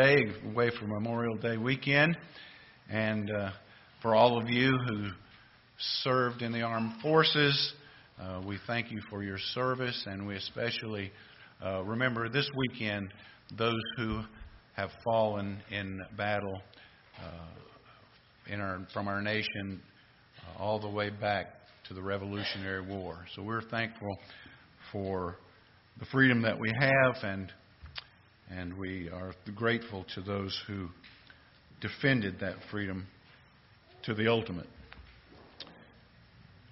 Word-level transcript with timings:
Away 0.00 0.70
for 0.80 0.86
Memorial 0.86 1.36
Day 1.36 1.58
weekend, 1.58 2.16
and 2.88 3.30
uh, 3.30 3.50
for 4.00 4.14
all 4.14 4.40
of 4.40 4.48
you 4.48 4.72
who 4.88 5.10
served 6.02 6.40
in 6.40 6.52
the 6.52 6.62
armed 6.62 7.02
forces, 7.02 7.74
uh, 8.18 8.40
we 8.46 8.56
thank 8.66 8.90
you 8.90 9.02
for 9.10 9.22
your 9.22 9.36
service, 9.52 10.06
and 10.06 10.26
we 10.26 10.36
especially 10.36 11.12
uh, 11.62 11.82
remember 11.84 12.30
this 12.30 12.48
weekend 12.56 13.12
those 13.58 13.82
who 13.98 14.22
have 14.72 14.88
fallen 15.04 15.58
in 15.70 16.00
battle 16.16 16.62
uh, 17.22 18.50
in 18.50 18.58
our, 18.58 18.86
from 18.94 19.06
our 19.06 19.20
nation 19.20 19.82
uh, 20.38 20.62
all 20.62 20.80
the 20.80 20.88
way 20.88 21.10
back 21.10 21.48
to 21.88 21.92
the 21.92 22.02
Revolutionary 22.02 22.80
War. 22.80 23.26
So 23.36 23.42
we're 23.42 23.68
thankful 23.68 24.16
for 24.92 25.36
the 25.98 26.06
freedom 26.06 26.40
that 26.40 26.58
we 26.58 26.72
have 26.80 27.16
and 27.22 27.52
and 28.50 28.76
we 28.76 29.08
are 29.10 29.32
grateful 29.54 30.04
to 30.14 30.20
those 30.20 30.60
who 30.66 30.88
defended 31.80 32.40
that 32.40 32.56
freedom 32.70 33.06
to 34.04 34.14
the 34.14 34.28
ultimate. 34.28 34.66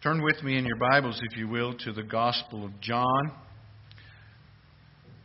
Turn 0.02 0.22
with 0.22 0.42
me 0.42 0.58
in 0.58 0.64
your 0.64 0.76
Bibles, 0.76 1.20
if 1.30 1.36
you 1.36 1.48
will, 1.48 1.76
to 1.78 1.92
the 1.92 2.02
Gospel 2.02 2.64
of 2.64 2.80
John. 2.80 3.32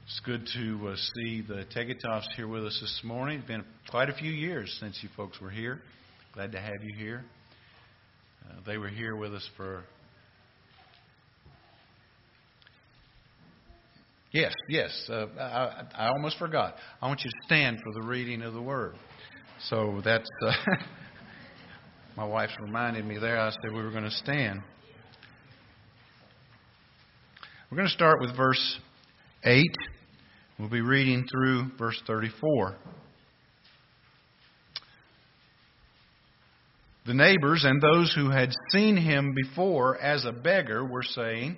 It's 0.05 0.21
good 0.25 0.47
to 0.53 0.89
uh, 0.89 0.95
see 0.95 1.41
the 1.41 1.65
Tegetofs 1.75 2.27
here 2.35 2.47
with 2.47 2.65
us 2.65 2.77
this 2.81 3.01
morning. 3.03 3.39
It's 3.39 3.47
been 3.47 3.63
quite 3.89 4.09
a 4.09 4.13
few 4.13 4.31
years 4.31 4.75
since 4.79 4.99
you 5.01 5.09
folks 5.15 5.39
were 5.41 5.49
here. 5.49 5.81
Glad 6.33 6.51
to 6.51 6.59
have 6.59 6.83
you 6.83 6.95
here. 6.97 7.23
Uh, 8.45 8.55
they 8.65 8.77
were 8.77 8.89
here 8.89 9.15
with 9.15 9.33
us 9.33 9.47
for 9.57 9.83
Yes, 14.33 14.51
yes. 14.67 14.89
Uh, 15.07 15.27
I, 15.39 15.83
I 15.95 16.07
almost 16.07 16.39
forgot. 16.39 16.75
I 16.99 17.07
want 17.07 17.21
you 17.23 17.29
to 17.29 17.37
stand 17.45 17.77
for 17.83 17.93
the 17.93 18.07
reading 18.07 18.41
of 18.41 18.55
the 18.55 18.61
word. 18.61 18.95
So 19.69 20.01
that's. 20.03 20.27
Uh, 20.43 20.51
my 22.17 22.25
wife's 22.25 22.55
reminded 22.59 23.05
me 23.05 23.19
there. 23.19 23.39
I 23.39 23.51
said 23.51 23.71
we 23.71 23.83
were 23.83 23.91
going 23.91 24.05
to 24.05 24.11
stand. 24.11 24.61
We're 27.69 27.77
going 27.77 27.87
to 27.87 27.93
start 27.93 28.21
with 28.21 28.35
verse 28.35 28.79
8. 29.43 29.63
We'll 30.57 30.69
be 30.69 30.81
reading 30.81 31.27
through 31.31 31.69
verse 31.77 32.01
34. 32.07 32.75
The 37.05 37.13
neighbors 37.13 37.65
and 37.65 37.79
those 37.79 38.11
who 38.15 38.31
had 38.31 38.49
seen 38.71 38.97
him 38.97 39.35
before 39.35 39.99
as 39.99 40.25
a 40.25 40.31
beggar 40.31 40.83
were 40.83 41.03
saying, 41.03 41.57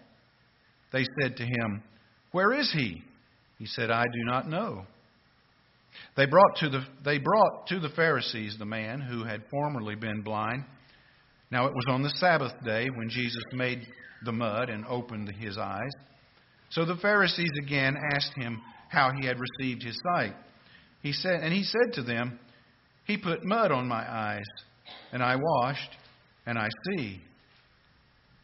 They 0.91 1.05
said 1.21 1.37
to 1.37 1.43
him, 1.43 1.83
Where 2.31 2.53
is 2.53 2.71
he? 2.71 3.03
He 3.57 3.65
said, 3.65 3.91
I 3.91 4.03
do 4.03 4.23
not 4.25 4.49
know. 4.49 4.85
They 6.15 6.25
brought 6.25 6.57
to 6.57 6.69
the, 6.69 6.85
they 7.03 7.17
brought 7.17 7.67
to 7.67 7.79
the 7.79 7.89
Pharisees 7.89 8.55
the 8.57 8.65
man 8.65 9.01
who 9.01 9.23
had 9.23 9.43
formerly 9.49 9.95
been 9.95 10.21
blind. 10.21 10.63
Now 11.51 11.67
it 11.67 11.73
was 11.73 11.85
on 11.89 12.01
the 12.01 12.09
Sabbath 12.09 12.53
day 12.63 12.87
when 12.89 13.09
Jesus 13.09 13.43
made 13.53 13.85
the 14.23 14.31
mud 14.31 14.69
and 14.69 14.85
opened 14.85 15.29
his 15.35 15.57
eyes. 15.57 15.91
So 16.69 16.85
the 16.85 16.95
Pharisees 16.95 17.51
again 17.61 17.95
asked 18.15 18.33
him 18.35 18.61
how 18.89 19.11
he 19.19 19.25
had 19.25 19.37
received 19.39 19.83
his 19.83 19.99
sight. 20.13 20.33
He 21.01 21.13
said, 21.13 21.41
and 21.41 21.53
he 21.53 21.63
said 21.63 21.93
to 21.93 22.03
them, 22.03 22.39
He 23.05 23.17
put 23.17 23.43
mud 23.43 23.71
on 23.71 23.87
my 23.87 24.09
eyes, 24.09 24.45
and 25.11 25.21
I 25.21 25.35
washed, 25.35 25.97
and 26.45 26.57
I 26.57 26.69
see. 26.89 27.21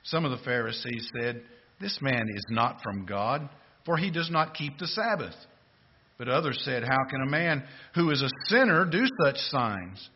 Some 0.03 0.25
of 0.25 0.31
the 0.31 0.43
Pharisees 0.43 1.09
said, 1.19 1.41
this 1.79 1.99
man 2.01 2.27
is 2.33 2.45
not 2.49 2.81
from 2.81 3.05
God, 3.05 3.47
for 3.85 3.97
he 3.97 4.11
does 4.11 4.29
not 4.31 4.53
keep 4.53 4.77
the 4.77 4.87
Sabbath. 4.87 5.35
But 6.17 6.27
others 6.27 6.59
said, 6.63 6.83
How 6.83 7.05
can 7.09 7.21
a 7.21 7.29
man 7.29 7.63
who 7.93 8.09
is 8.09 8.21
a 8.21 8.29
sinner 8.47 8.85
do 8.85 9.05
such 9.23 9.37
signs? 9.37 10.09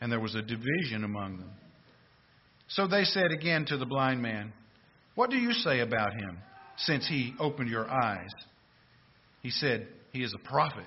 And 0.00 0.10
there 0.10 0.20
was 0.20 0.34
a 0.34 0.42
division 0.42 1.04
among 1.04 1.38
them. 1.38 1.50
So 2.68 2.86
they 2.86 3.04
said 3.04 3.32
again 3.32 3.66
to 3.66 3.76
the 3.76 3.86
blind 3.86 4.22
man, 4.22 4.52
What 5.16 5.30
do 5.30 5.36
you 5.36 5.52
say 5.52 5.80
about 5.80 6.12
him, 6.14 6.38
since 6.76 7.06
he 7.08 7.34
opened 7.38 7.68
your 7.68 7.90
eyes? 7.90 8.30
He 9.42 9.50
said, 9.50 9.88
He 10.12 10.22
is 10.22 10.34
a 10.34 10.48
prophet. 10.48 10.86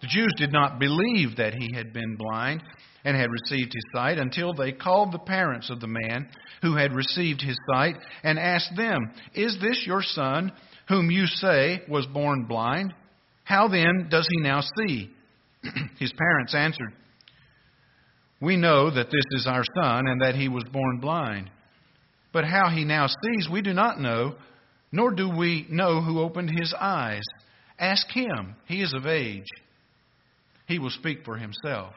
The 0.00 0.06
Jews 0.06 0.32
did 0.36 0.52
not 0.52 0.78
believe 0.78 1.36
that 1.36 1.54
he 1.54 1.74
had 1.74 1.92
been 1.92 2.16
blind 2.16 2.62
and 3.04 3.16
had 3.16 3.30
received 3.30 3.72
his 3.72 3.84
sight 3.92 4.18
until 4.18 4.52
they 4.54 4.72
called 4.72 5.12
the 5.12 5.18
parents 5.18 5.70
of 5.70 5.80
the 5.80 5.88
man 5.88 6.28
who 6.62 6.76
had 6.76 6.92
received 6.92 7.40
his 7.40 7.58
sight 7.72 7.96
and 8.22 8.38
asked 8.38 8.76
them, 8.76 9.12
Is 9.34 9.58
this 9.60 9.84
your 9.86 10.02
son, 10.02 10.52
whom 10.88 11.10
you 11.10 11.26
say 11.26 11.82
was 11.88 12.06
born 12.06 12.44
blind? 12.44 12.94
How 13.44 13.68
then 13.68 14.08
does 14.10 14.28
he 14.30 14.40
now 14.40 14.60
see? 14.78 15.10
his 15.98 16.12
parents 16.12 16.54
answered, 16.54 16.92
We 18.40 18.56
know 18.56 18.90
that 18.90 19.10
this 19.10 19.24
is 19.32 19.46
our 19.46 19.64
son 19.80 20.06
and 20.06 20.20
that 20.20 20.36
he 20.36 20.48
was 20.48 20.64
born 20.72 20.98
blind. 21.00 21.50
But 22.32 22.44
how 22.44 22.68
he 22.68 22.84
now 22.84 23.06
sees, 23.06 23.48
we 23.50 23.62
do 23.62 23.72
not 23.72 24.00
know, 24.00 24.34
nor 24.92 25.12
do 25.12 25.28
we 25.28 25.66
know 25.70 26.02
who 26.02 26.20
opened 26.20 26.50
his 26.56 26.74
eyes. 26.78 27.24
Ask 27.78 28.06
him. 28.10 28.54
He 28.66 28.82
is 28.82 28.92
of 28.92 29.06
age. 29.06 29.46
He 30.68 30.78
will 30.78 30.90
speak 30.90 31.24
for 31.24 31.36
himself. 31.36 31.94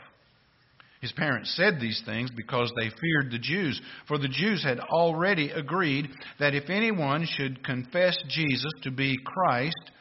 His 1.02 1.12
parents 1.12 1.54
said 1.56 1.80
these 1.80 2.02
things 2.06 2.30
because 2.36 2.72
they 2.76 2.90
feared 2.90 3.32
the 3.32 3.40
Jews, 3.40 3.80
for 4.08 4.18
the 4.18 4.28
Jews 4.28 4.64
had 4.64 4.80
already 4.80 5.50
agreed 5.50 6.10
that 6.40 6.56
if 6.56 6.70
anyone 6.70 7.26
should 7.26 7.64
confess 7.64 8.18
Jesus 8.30 8.72
to 8.84 8.92
be 8.92 9.18
Christ, 9.24 9.92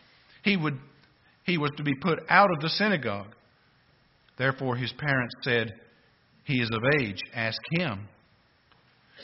he 0.43 0.57
would 0.57 0.79
he 1.45 1.59
was 1.59 1.71
to 1.79 1.83
be 1.83 1.95
put 1.95 2.21
out 2.29 2.51
of 2.53 2.61
the 2.61 2.69
synagogue. 2.69 3.35
Therefore 4.39 4.77
his 4.77 4.93
parents 4.93 5.35
said, 5.43 5.75
He 6.45 6.61
is 6.61 6.71
of 6.71 6.83
age, 7.01 7.19
ask 7.35 7.59
him. 7.73 8.09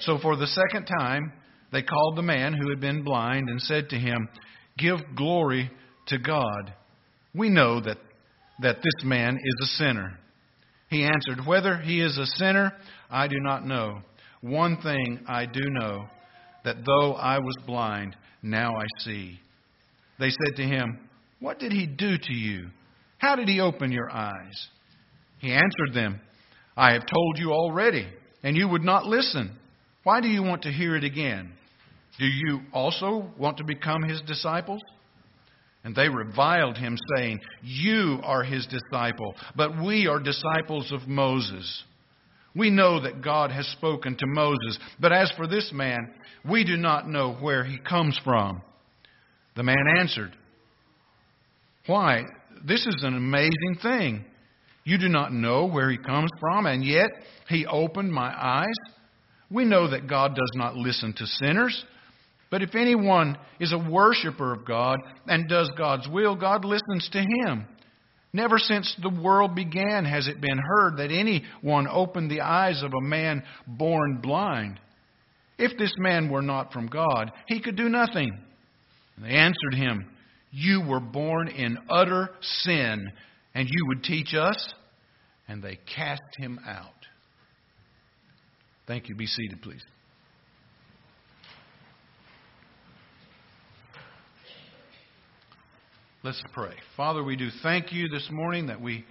So 0.00 0.18
for 0.18 0.34
the 0.34 0.46
second 0.46 0.86
time 0.86 1.32
they 1.72 1.82
called 1.82 2.16
the 2.16 2.22
man 2.22 2.54
who 2.54 2.70
had 2.70 2.80
been 2.80 3.04
blind 3.04 3.48
and 3.48 3.60
said 3.60 3.90
to 3.90 3.96
him, 3.96 4.28
Give 4.78 4.98
glory 5.14 5.70
to 6.06 6.18
God. 6.18 6.72
We 7.34 7.50
know 7.50 7.80
that, 7.80 7.98
that 8.60 8.76
this 8.76 9.04
man 9.04 9.36
is 9.36 9.54
a 9.62 9.84
sinner. 9.84 10.18
He 10.88 11.04
answered, 11.04 11.46
Whether 11.46 11.76
he 11.76 12.00
is 12.00 12.16
a 12.16 12.26
sinner, 12.26 12.72
I 13.10 13.28
do 13.28 13.38
not 13.40 13.66
know. 13.66 14.02
One 14.40 14.80
thing 14.82 15.20
I 15.26 15.46
do 15.46 15.62
know, 15.64 16.06
that 16.64 16.84
though 16.84 17.14
I 17.14 17.38
was 17.38 17.56
blind, 17.66 18.16
now 18.42 18.70
I 18.70 18.86
see. 19.00 19.40
They 20.18 20.30
said 20.30 20.56
to 20.56 20.62
him, 20.62 20.98
What 21.40 21.58
did 21.58 21.72
he 21.72 21.86
do 21.86 22.16
to 22.16 22.32
you? 22.32 22.68
How 23.18 23.36
did 23.36 23.48
he 23.48 23.60
open 23.60 23.92
your 23.92 24.10
eyes? 24.10 24.68
He 25.38 25.52
answered 25.52 25.94
them, 25.94 26.20
I 26.76 26.92
have 26.92 27.06
told 27.06 27.38
you 27.38 27.52
already, 27.52 28.06
and 28.42 28.56
you 28.56 28.68
would 28.68 28.84
not 28.84 29.06
listen. 29.06 29.56
Why 30.04 30.20
do 30.20 30.28
you 30.28 30.42
want 30.42 30.62
to 30.62 30.70
hear 30.70 30.96
it 30.96 31.04
again? 31.04 31.52
Do 32.18 32.26
you 32.26 32.60
also 32.72 33.30
want 33.38 33.58
to 33.58 33.64
become 33.64 34.02
his 34.02 34.20
disciples? 34.22 34.80
And 35.86 35.94
they 35.94 36.08
reviled 36.08 36.76
him, 36.76 36.98
saying, 37.14 37.38
You 37.62 38.18
are 38.24 38.42
his 38.42 38.66
disciple, 38.66 39.36
but 39.54 39.80
we 39.80 40.08
are 40.08 40.18
disciples 40.18 40.90
of 40.90 41.06
Moses. 41.06 41.84
We 42.56 42.70
know 42.70 43.00
that 43.02 43.22
God 43.22 43.52
has 43.52 43.68
spoken 43.68 44.16
to 44.16 44.26
Moses, 44.26 44.80
but 44.98 45.12
as 45.12 45.30
for 45.36 45.46
this 45.46 45.70
man, 45.72 46.12
we 46.50 46.64
do 46.64 46.76
not 46.76 47.08
know 47.08 47.34
where 47.34 47.62
he 47.62 47.78
comes 47.78 48.18
from. 48.24 48.62
The 49.54 49.62
man 49.62 49.76
answered, 50.00 50.32
Why, 51.86 52.24
this 52.66 52.84
is 52.84 53.04
an 53.04 53.16
amazing 53.16 53.78
thing. 53.80 54.24
You 54.82 54.98
do 54.98 55.08
not 55.08 55.32
know 55.32 55.66
where 55.66 55.88
he 55.88 55.98
comes 55.98 56.32
from, 56.40 56.66
and 56.66 56.84
yet 56.84 57.10
he 57.48 57.64
opened 57.64 58.12
my 58.12 58.34
eyes. 58.36 58.74
We 59.52 59.64
know 59.64 59.88
that 59.88 60.08
God 60.08 60.34
does 60.34 60.50
not 60.56 60.74
listen 60.74 61.12
to 61.12 61.26
sinners. 61.26 61.84
But 62.50 62.62
if 62.62 62.74
anyone 62.74 63.36
is 63.58 63.72
a 63.72 63.90
worshiper 63.90 64.52
of 64.52 64.64
God 64.64 64.98
and 65.26 65.48
does 65.48 65.70
God's 65.76 66.08
will, 66.08 66.36
God 66.36 66.64
listens 66.64 67.08
to 67.12 67.20
him. 67.20 67.66
Never 68.32 68.58
since 68.58 68.94
the 69.02 69.10
world 69.10 69.54
began 69.54 70.04
has 70.04 70.28
it 70.28 70.40
been 70.40 70.58
heard 70.58 70.98
that 70.98 71.10
anyone 71.10 71.88
opened 71.88 72.30
the 72.30 72.42
eyes 72.42 72.82
of 72.82 72.92
a 72.92 73.00
man 73.00 73.42
born 73.66 74.20
blind. 74.22 74.78
If 75.58 75.78
this 75.78 75.92
man 75.98 76.30
were 76.30 76.42
not 76.42 76.72
from 76.72 76.86
God, 76.86 77.32
he 77.46 77.60
could 77.60 77.76
do 77.76 77.88
nothing. 77.88 78.30
And 79.16 79.24
they 79.24 79.36
answered 79.36 79.74
him, 79.74 80.10
You 80.50 80.82
were 80.86 81.00
born 81.00 81.48
in 81.48 81.78
utter 81.88 82.28
sin, 82.40 83.10
and 83.54 83.68
you 83.68 83.86
would 83.88 84.04
teach 84.04 84.34
us? 84.34 84.74
and 85.48 85.62
they 85.62 85.78
cast 85.94 86.22
him 86.38 86.58
out. 86.66 86.90
Thank 88.86 89.08
you. 89.08 89.14
Be 89.14 89.26
seated, 89.26 89.62
please. 89.62 89.82
Let's 96.26 96.42
pray. 96.52 96.74
Father, 96.96 97.22
we 97.22 97.36
do 97.36 97.50
thank 97.62 97.92
you 97.92 98.08
this 98.08 98.28
morning 98.32 98.66
that 98.66 98.80
we 98.80 99.04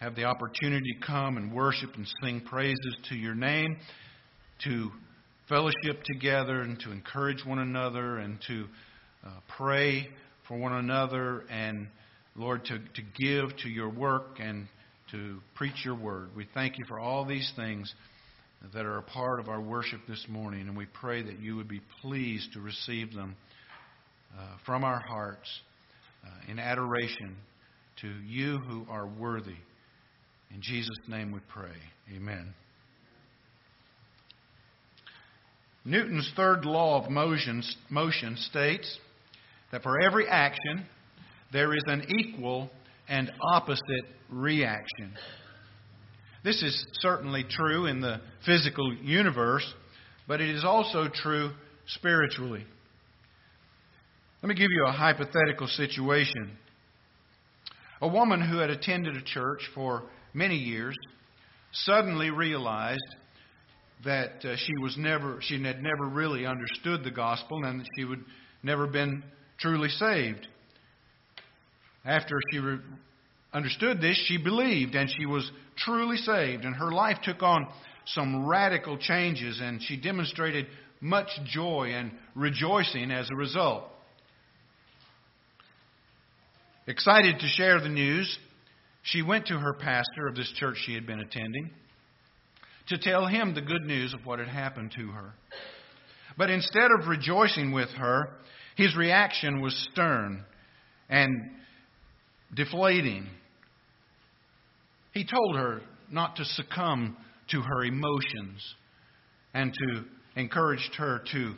have 0.00 0.16
the 0.16 0.24
opportunity 0.24 0.92
to 0.92 1.06
come 1.06 1.36
and 1.36 1.54
worship 1.54 1.90
and 1.94 2.04
sing 2.20 2.40
praises 2.40 2.96
to 3.10 3.14
your 3.14 3.36
name, 3.36 3.76
to 4.64 4.90
fellowship 5.48 6.02
together 6.02 6.62
and 6.62 6.80
to 6.80 6.90
encourage 6.90 7.46
one 7.46 7.60
another 7.60 8.16
and 8.16 8.40
to 8.48 8.64
uh, 9.24 9.30
pray 9.56 10.08
for 10.48 10.58
one 10.58 10.72
another 10.72 11.44
and, 11.48 11.86
Lord, 12.34 12.64
to, 12.64 12.78
to 12.80 13.02
give 13.16 13.56
to 13.58 13.68
your 13.68 13.90
work 13.90 14.40
and 14.40 14.66
to 15.12 15.38
preach 15.54 15.84
your 15.84 15.94
word. 15.94 16.30
We 16.34 16.48
thank 16.54 16.76
you 16.76 16.84
for 16.88 16.98
all 16.98 17.24
these 17.24 17.52
things 17.54 17.94
that 18.74 18.84
are 18.84 18.98
a 18.98 19.02
part 19.02 19.38
of 19.38 19.48
our 19.48 19.60
worship 19.60 20.00
this 20.08 20.26
morning, 20.28 20.62
and 20.62 20.76
we 20.76 20.86
pray 20.86 21.22
that 21.22 21.38
you 21.38 21.54
would 21.54 21.68
be 21.68 21.82
pleased 22.02 22.52
to 22.54 22.60
receive 22.60 23.14
them 23.14 23.36
uh, 24.36 24.42
from 24.66 24.82
our 24.82 24.98
hearts 24.98 25.48
uh, 26.24 26.50
in 26.50 26.58
adoration 26.58 27.36
to 28.00 28.08
you 28.26 28.58
who 28.58 28.86
are 28.90 29.06
worthy. 29.06 29.56
In 30.54 30.62
Jesus' 30.62 30.98
name 31.08 31.32
we 31.32 31.40
pray. 31.48 31.76
Amen. 32.14 32.54
Newton's 35.84 36.30
third 36.36 36.64
law 36.64 37.02
of 37.02 37.10
motion, 37.10 37.62
motion 37.88 38.36
states 38.36 38.98
that 39.72 39.82
for 39.82 40.00
every 40.00 40.28
action, 40.28 40.86
there 41.52 41.74
is 41.74 41.82
an 41.86 42.04
equal 42.18 42.70
and 43.08 43.30
opposite 43.52 44.04
reaction. 44.28 45.14
This 46.44 46.62
is 46.62 46.84
certainly 47.00 47.44
true 47.48 47.86
in 47.86 48.00
the 48.00 48.20
physical 48.44 48.94
universe, 48.94 49.66
but 50.26 50.40
it 50.40 50.50
is 50.50 50.64
also 50.64 51.08
true 51.12 51.52
spiritually. 51.86 52.64
Let 54.40 54.50
me 54.50 54.54
give 54.54 54.70
you 54.70 54.86
a 54.86 54.92
hypothetical 54.92 55.66
situation. 55.66 56.56
A 58.00 58.06
woman 58.06 58.40
who 58.40 58.58
had 58.58 58.70
attended 58.70 59.16
a 59.16 59.22
church 59.22 59.68
for 59.74 60.04
many 60.32 60.54
years 60.54 60.94
suddenly 61.72 62.30
realized 62.30 63.16
that 64.04 64.44
uh, 64.44 64.54
she 64.54 64.72
was 64.80 64.96
never 64.96 65.38
she 65.40 65.60
had 65.60 65.82
never 65.82 66.06
really 66.06 66.46
understood 66.46 67.02
the 67.02 67.10
gospel 67.10 67.64
and 67.64 67.80
that 67.80 67.88
she 67.96 68.04
would 68.04 68.24
never 68.62 68.86
been 68.86 69.24
truly 69.58 69.88
saved. 69.88 70.46
After 72.04 72.38
she 72.52 72.60
re- 72.60 72.78
understood 73.52 74.00
this, 74.00 74.16
she 74.28 74.36
believed 74.36 74.94
and 74.94 75.10
she 75.18 75.26
was 75.26 75.50
truly 75.76 76.16
saved 76.16 76.64
and 76.64 76.76
her 76.76 76.92
life 76.92 77.18
took 77.24 77.42
on 77.42 77.66
some 78.06 78.46
radical 78.46 78.98
changes 78.98 79.58
and 79.60 79.82
she 79.82 79.96
demonstrated 79.96 80.68
much 81.00 81.28
joy 81.44 81.90
and 81.92 82.12
rejoicing 82.36 83.10
as 83.10 83.28
a 83.32 83.34
result. 83.34 83.90
Excited 86.88 87.38
to 87.38 87.46
share 87.46 87.78
the 87.82 87.88
news, 87.90 88.38
she 89.02 89.20
went 89.20 89.46
to 89.48 89.58
her 89.58 89.74
pastor 89.74 90.26
of 90.26 90.34
this 90.34 90.50
church 90.56 90.78
she 90.86 90.94
had 90.94 91.06
been 91.06 91.20
attending 91.20 91.70
to 92.88 92.96
tell 92.96 93.26
him 93.26 93.54
the 93.54 93.60
good 93.60 93.82
news 93.82 94.14
of 94.14 94.24
what 94.24 94.38
had 94.38 94.48
happened 94.48 94.90
to 94.96 95.08
her. 95.08 95.34
But 96.38 96.48
instead 96.48 96.88
of 96.90 97.06
rejoicing 97.06 97.72
with 97.72 97.90
her, 97.90 98.30
his 98.74 98.96
reaction 98.96 99.60
was 99.60 99.76
stern 99.92 100.42
and 101.10 101.50
deflating. 102.54 103.26
He 105.12 105.26
told 105.26 105.56
her 105.56 105.82
not 106.10 106.36
to 106.36 106.44
succumb 106.46 107.18
to 107.50 107.60
her 107.60 107.84
emotions 107.84 108.74
and 109.52 109.74
to 109.74 110.04
encouraged 110.36 110.94
her 110.94 111.20
to 111.32 111.54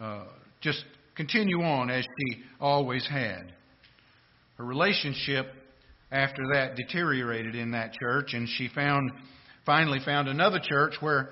uh, 0.00 0.24
just 0.60 0.84
continue 1.16 1.60
on 1.60 1.90
as 1.90 2.04
she 2.04 2.42
always 2.60 3.04
had. 3.08 3.52
Her 4.60 4.66
relationship 4.66 5.46
after 6.12 6.42
that 6.52 6.76
deteriorated 6.76 7.54
in 7.54 7.70
that 7.70 7.94
church, 7.94 8.34
and 8.34 8.46
she 8.46 8.68
found 8.68 9.10
finally 9.64 10.00
found 10.04 10.28
another 10.28 10.60
church 10.62 10.92
where 11.00 11.30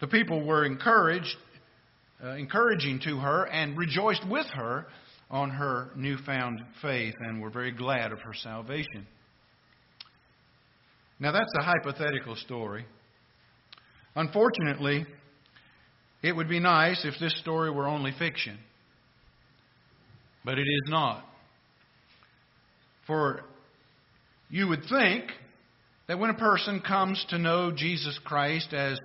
the 0.00 0.06
people 0.06 0.46
were 0.46 0.64
encouraged, 0.64 1.36
uh, 2.24 2.30
encouraging 2.30 3.00
to 3.00 3.18
her, 3.18 3.44
and 3.48 3.76
rejoiced 3.76 4.26
with 4.30 4.46
her 4.54 4.86
on 5.30 5.50
her 5.50 5.90
newfound 5.94 6.62
faith, 6.80 7.12
and 7.20 7.42
were 7.42 7.50
very 7.50 7.70
glad 7.70 8.12
of 8.12 8.20
her 8.20 8.32
salvation. 8.32 9.06
Now 11.20 11.32
that's 11.32 11.52
a 11.60 11.62
hypothetical 11.62 12.34
story. 12.36 12.86
Unfortunately, 14.16 15.04
it 16.22 16.34
would 16.34 16.48
be 16.48 16.60
nice 16.60 17.04
if 17.04 17.12
this 17.20 17.38
story 17.40 17.70
were 17.70 17.86
only 17.86 18.14
fiction. 18.18 18.58
But 20.46 20.58
it 20.58 20.62
is 20.66 20.90
not. 20.90 21.26
For 23.08 23.40
you 24.50 24.68
would 24.68 24.84
think 24.88 25.24
that 26.06 26.18
when 26.18 26.30
a 26.30 26.34
person 26.34 26.80
comes 26.80 27.24
to 27.30 27.38
know 27.38 27.72
Jesus 27.72 28.18
Christ 28.24 28.72
as 28.72 28.98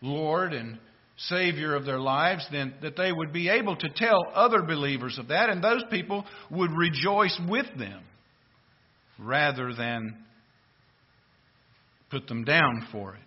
Lord 0.00 0.54
and 0.54 0.78
Savior 1.16 1.74
of 1.74 1.84
their 1.84 1.98
lives, 1.98 2.46
then 2.50 2.74
that 2.82 2.96
they 2.96 3.12
would 3.12 3.32
be 3.32 3.48
able 3.48 3.76
to 3.76 3.88
tell 3.88 4.20
other 4.32 4.62
believers 4.62 5.18
of 5.18 5.28
that, 5.28 5.50
and 5.50 5.62
those 5.62 5.82
people 5.90 6.24
would 6.50 6.70
rejoice 6.70 7.38
with 7.48 7.66
them 7.76 8.02
rather 9.18 9.74
than 9.74 10.16
put 12.10 12.28
them 12.28 12.44
down 12.44 12.86
for 12.92 13.14
it. 13.14 13.20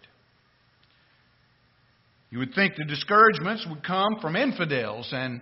You 2.29 2.39
would 2.39 2.55
think 2.55 2.75
the 2.77 2.85
discouragements 2.85 3.67
would 3.69 3.83
come 3.83 4.15
from 4.21 4.37
infidels 4.37 5.09
and 5.11 5.41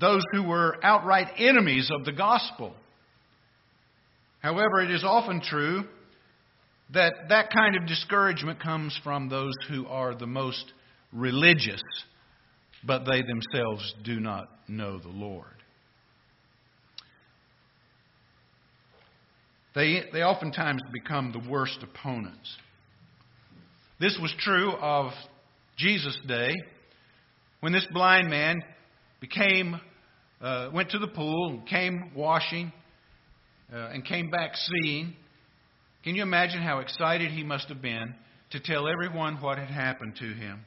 those 0.00 0.22
who 0.32 0.42
were 0.42 0.78
outright 0.82 1.28
enemies 1.36 1.90
of 1.92 2.06
the 2.06 2.12
gospel. 2.12 2.74
However, 4.46 4.80
it 4.80 4.92
is 4.92 5.02
often 5.02 5.40
true 5.40 5.82
that 6.92 7.14
that 7.30 7.50
kind 7.52 7.74
of 7.74 7.84
discouragement 7.88 8.62
comes 8.62 8.96
from 9.02 9.28
those 9.28 9.54
who 9.68 9.88
are 9.88 10.14
the 10.14 10.28
most 10.28 10.72
religious, 11.12 11.80
but 12.84 13.00
they 13.00 13.22
themselves 13.22 13.92
do 14.04 14.20
not 14.20 14.48
know 14.68 15.00
the 15.00 15.08
Lord. 15.08 15.48
They, 19.74 20.04
they 20.12 20.22
oftentimes 20.22 20.80
become 20.92 21.32
the 21.32 21.50
worst 21.50 21.80
opponents. 21.82 22.56
This 23.98 24.16
was 24.22 24.32
true 24.38 24.74
of 24.74 25.10
Jesus' 25.76 26.20
day 26.28 26.54
when 27.58 27.72
this 27.72 27.86
blind 27.92 28.30
man 28.30 28.62
became, 29.18 29.80
uh, 30.40 30.70
went 30.72 30.90
to 30.90 31.00
the 31.00 31.08
pool, 31.08 31.48
and 31.48 31.66
came 31.66 32.12
washing, 32.14 32.72
uh, 33.72 33.90
and 33.92 34.04
came 34.04 34.30
back 34.30 34.52
seeing. 34.54 35.14
Can 36.04 36.14
you 36.14 36.22
imagine 36.22 36.62
how 36.62 36.78
excited 36.78 37.30
he 37.30 37.42
must 37.42 37.68
have 37.68 37.82
been 37.82 38.14
to 38.50 38.60
tell 38.60 38.86
everyone 38.88 39.40
what 39.40 39.58
had 39.58 39.68
happened 39.68 40.16
to 40.16 40.32
him? 40.32 40.60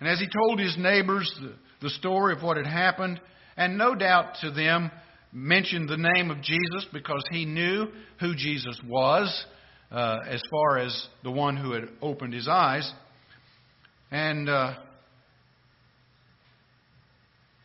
And 0.00 0.08
as 0.08 0.18
he 0.18 0.26
told 0.26 0.60
his 0.60 0.76
neighbors 0.78 1.32
the, 1.40 1.54
the 1.80 1.90
story 1.90 2.34
of 2.34 2.42
what 2.42 2.56
had 2.56 2.66
happened, 2.66 3.20
and 3.56 3.78
no 3.78 3.94
doubt 3.94 4.36
to 4.42 4.50
them 4.50 4.90
mentioned 5.32 5.88
the 5.88 5.96
name 5.96 6.30
of 6.30 6.40
Jesus 6.42 6.86
because 6.92 7.22
he 7.30 7.44
knew 7.44 7.88
who 8.20 8.34
Jesus 8.34 8.80
was 8.86 9.44
uh, 9.90 10.18
as 10.28 10.42
far 10.50 10.78
as 10.78 11.08
the 11.22 11.30
one 11.30 11.56
who 11.56 11.72
had 11.72 11.88
opened 12.00 12.34
his 12.34 12.48
eyes. 12.48 12.90
And 14.10 14.48
uh, 14.48 14.74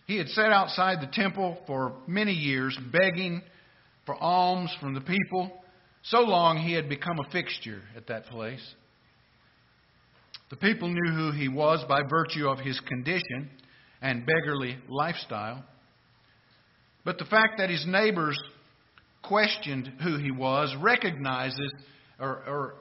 he 0.08 0.18
had 0.18 0.28
sat 0.30 0.52
outside 0.52 1.00
the 1.02 1.12
temple 1.12 1.58
for 1.66 1.94
many 2.08 2.34
years 2.34 2.78
begging 2.92 3.42
for 4.06 4.16
alms 4.16 4.76
from 4.80 4.94
the 4.94 5.02
people. 5.02 5.52
So 6.04 6.20
long 6.20 6.58
he 6.58 6.74
had 6.74 6.90
become 6.90 7.18
a 7.20 7.32
fixture 7.32 7.82
at 7.96 8.08
that 8.08 8.26
place. 8.26 8.64
The 10.50 10.58
people 10.58 10.90
knew 10.90 11.12
who 11.12 11.32
he 11.32 11.48
was 11.48 11.84
by 11.88 12.02
virtue 12.08 12.48
of 12.48 12.60
his 12.60 12.80
condition 12.82 13.50
and 14.02 14.26
beggarly 14.26 14.78
lifestyle. 14.90 15.64
But 17.06 17.18
the 17.18 17.26
fact 17.26 17.54
that 17.58 17.70
his 17.70 17.86
neighbors 17.88 18.38
questioned 19.24 19.92
who 20.04 20.18
he 20.18 20.32
was 20.32 20.76
recognizes 20.80 21.74
or, 22.20 22.44
or 22.46 22.76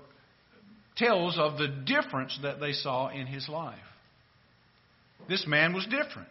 tells 0.97 1.39
of 1.39 1.57
the 1.57 1.69
difference 1.87 2.39
that 2.43 2.61
they 2.61 2.73
saw 2.73 3.09
in 3.09 3.27
his 3.27 3.49
life. 3.49 3.79
This 5.29 5.47
man 5.47 5.73
was 5.73 5.85
different. 5.85 6.29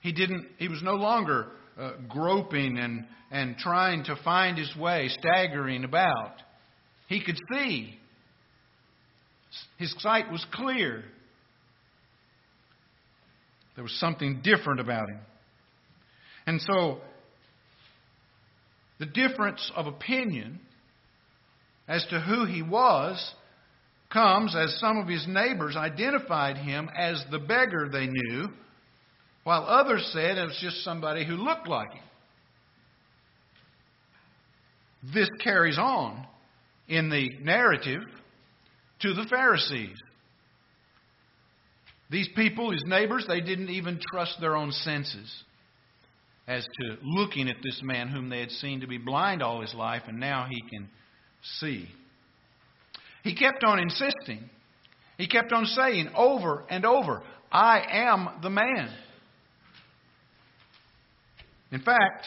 He 0.00 0.12
didn't. 0.12 0.46
He 0.58 0.68
was 0.68 0.80
no 0.82 0.94
longer 0.94 1.48
uh, 1.78 1.92
groping 2.08 2.78
and 2.78 3.04
and 3.30 3.56
trying 3.58 4.04
to 4.04 4.16
find 4.24 4.56
his 4.56 4.74
way, 4.76 5.08
staggering 5.20 5.84
about. 5.84 6.36
He 7.08 7.22
could 7.22 7.38
see. 7.52 7.98
His 9.78 9.94
sight 9.98 10.30
was 10.30 10.44
clear. 10.52 11.04
There 13.74 13.84
was 13.84 13.98
something 14.00 14.40
different 14.42 14.80
about 14.80 15.08
him. 15.08 15.20
And 16.46 16.60
so, 16.60 16.98
the 18.98 19.06
difference 19.06 19.70
of 19.76 19.86
opinion 19.86 20.60
as 21.86 22.04
to 22.10 22.20
who 22.20 22.44
he 22.44 22.62
was 22.62 23.34
comes 24.10 24.56
as 24.56 24.78
some 24.80 24.98
of 24.98 25.06
his 25.06 25.26
neighbors 25.28 25.76
identified 25.76 26.56
him 26.56 26.90
as 26.96 27.22
the 27.30 27.38
beggar 27.38 27.88
they 27.92 28.06
knew, 28.06 28.48
while 29.48 29.64
others 29.64 30.06
said 30.12 30.36
it 30.36 30.44
was 30.44 30.58
just 30.60 30.84
somebody 30.84 31.24
who 31.24 31.32
looked 31.32 31.66
like 31.66 31.90
him. 31.90 32.02
This 35.14 35.30
carries 35.42 35.78
on 35.78 36.26
in 36.86 37.08
the 37.08 37.30
narrative 37.40 38.02
to 39.00 39.14
the 39.14 39.24
Pharisees. 39.30 39.96
These 42.10 42.28
people, 42.36 42.72
his 42.72 42.84
neighbors, 42.84 43.24
they 43.26 43.40
didn't 43.40 43.70
even 43.70 43.98
trust 44.12 44.36
their 44.38 44.54
own 44.54 44.70
senses 44.70 45.34
as 46.46 46.66
to 46.82 46.98
looking 47.02 47.48
at 47.48 47.56
this 47.62 47.80
man 47.82 48.08
whom 48.08 48.28
they 48.28 48.40
had 48.40 48.50
seen 48.50 48.80
to 48.80 48.86
be 48.86 48.98
blind 48.98 49.42
all 49.42 49.62
his 49.62 49.72
life, 49.72 50.02
and 50.08 50.20
now 50.20 50.46
he 50.50 50.60
can 50.68 50.90
see. 51.58 51.88
He 53.24 53.34
kept 53.34 53.64
on 53.64 53.78
insisting. 53.78 54.50
He 55.16 55.26
kept 55.26 55.52
on 55.52 55.64
saying 55.64 56.10
over 56.14 56.64
and 56.68 56.84
over, 56.84 57.22
I 57.50 57.80
am 57.90 58.28
the 58.42 58.50
man. 58.50 58.90
In 61.70 61.80
fact, 61.80 62.26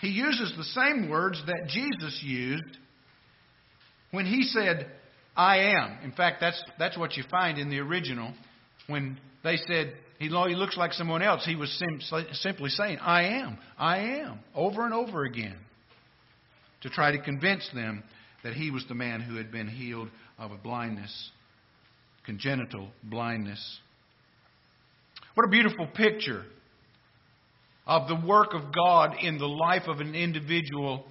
he 0.00 0.08
uses 0.08 0.52
the 0.56 0.64
same 0.64 1.08
words 1.08 1.42
that 1.46 1.68
Jesus 1.68 2.20
used 2.22 2.78
when 4.10 4.26
he 4.26 4.42
said, 4.42 4.90
I 5.36 5.58
am. 5.58 5.98
In 6.02 6.12
fact, 6.12 6.38
that's, 6.40 6.62
that's 6.78 6.96
what 6.96 7.16
you 7.16 7.24
find 7.30 7.58
in 7.58 7.70
the 7.70 7.78
original. 7.78 8.32
When 8.86 9.18
they 9.42 9.56
said, 9.56 9.94
he, 10.18 10.28
looks 10.28 10.76
like 10.76 10.92
someone 10.92 11.22
else, 11.22 11.44
he 11.44 11.56
was 11.56 11.70
sim- 11.78 12.24
simply 12.32 12.70
saying, 12.70 12.98
I 12.98 13.24
am, 13.40 13.58
I 13.78 13.98
am, 14.20 14.40
over 14.54 14.84
and 14.84 14.94
over 14.94 15.24
again, 15.24 15.56
to 16.82 16.90
try 16.90 17.12
to 17.12 17.22
convince 17.22 17.68
them 17.74 18.02
that 18.42 18.54
he 18.54 18.70
was 18.70 18.84
the 18.88 18.94
man 18.94 19.20
who 19.20 19.36
had 19.36 19.50
been 19.50 19.68
healed 19.68 20.08
of 20.38 20.52
a 20.52 20.56
blindness, 20.56 21.30
congenital 22.24 22.88
blindness. 23.02 23.78
What 25.34 25.46
a 25.46 25.50
beautiful 25.50 25.86
picture 25.86 26.44
of 27.86 28.08
the 28.08 28.26
work 28.26 28.52
of 28.52 28.74
God 28.74 29.16
in 29.20 29.38
the 29.38 29.46
life 29.46 29.86
of 29.86 30.00
an 30.00 30.14
individual 30.14 31.04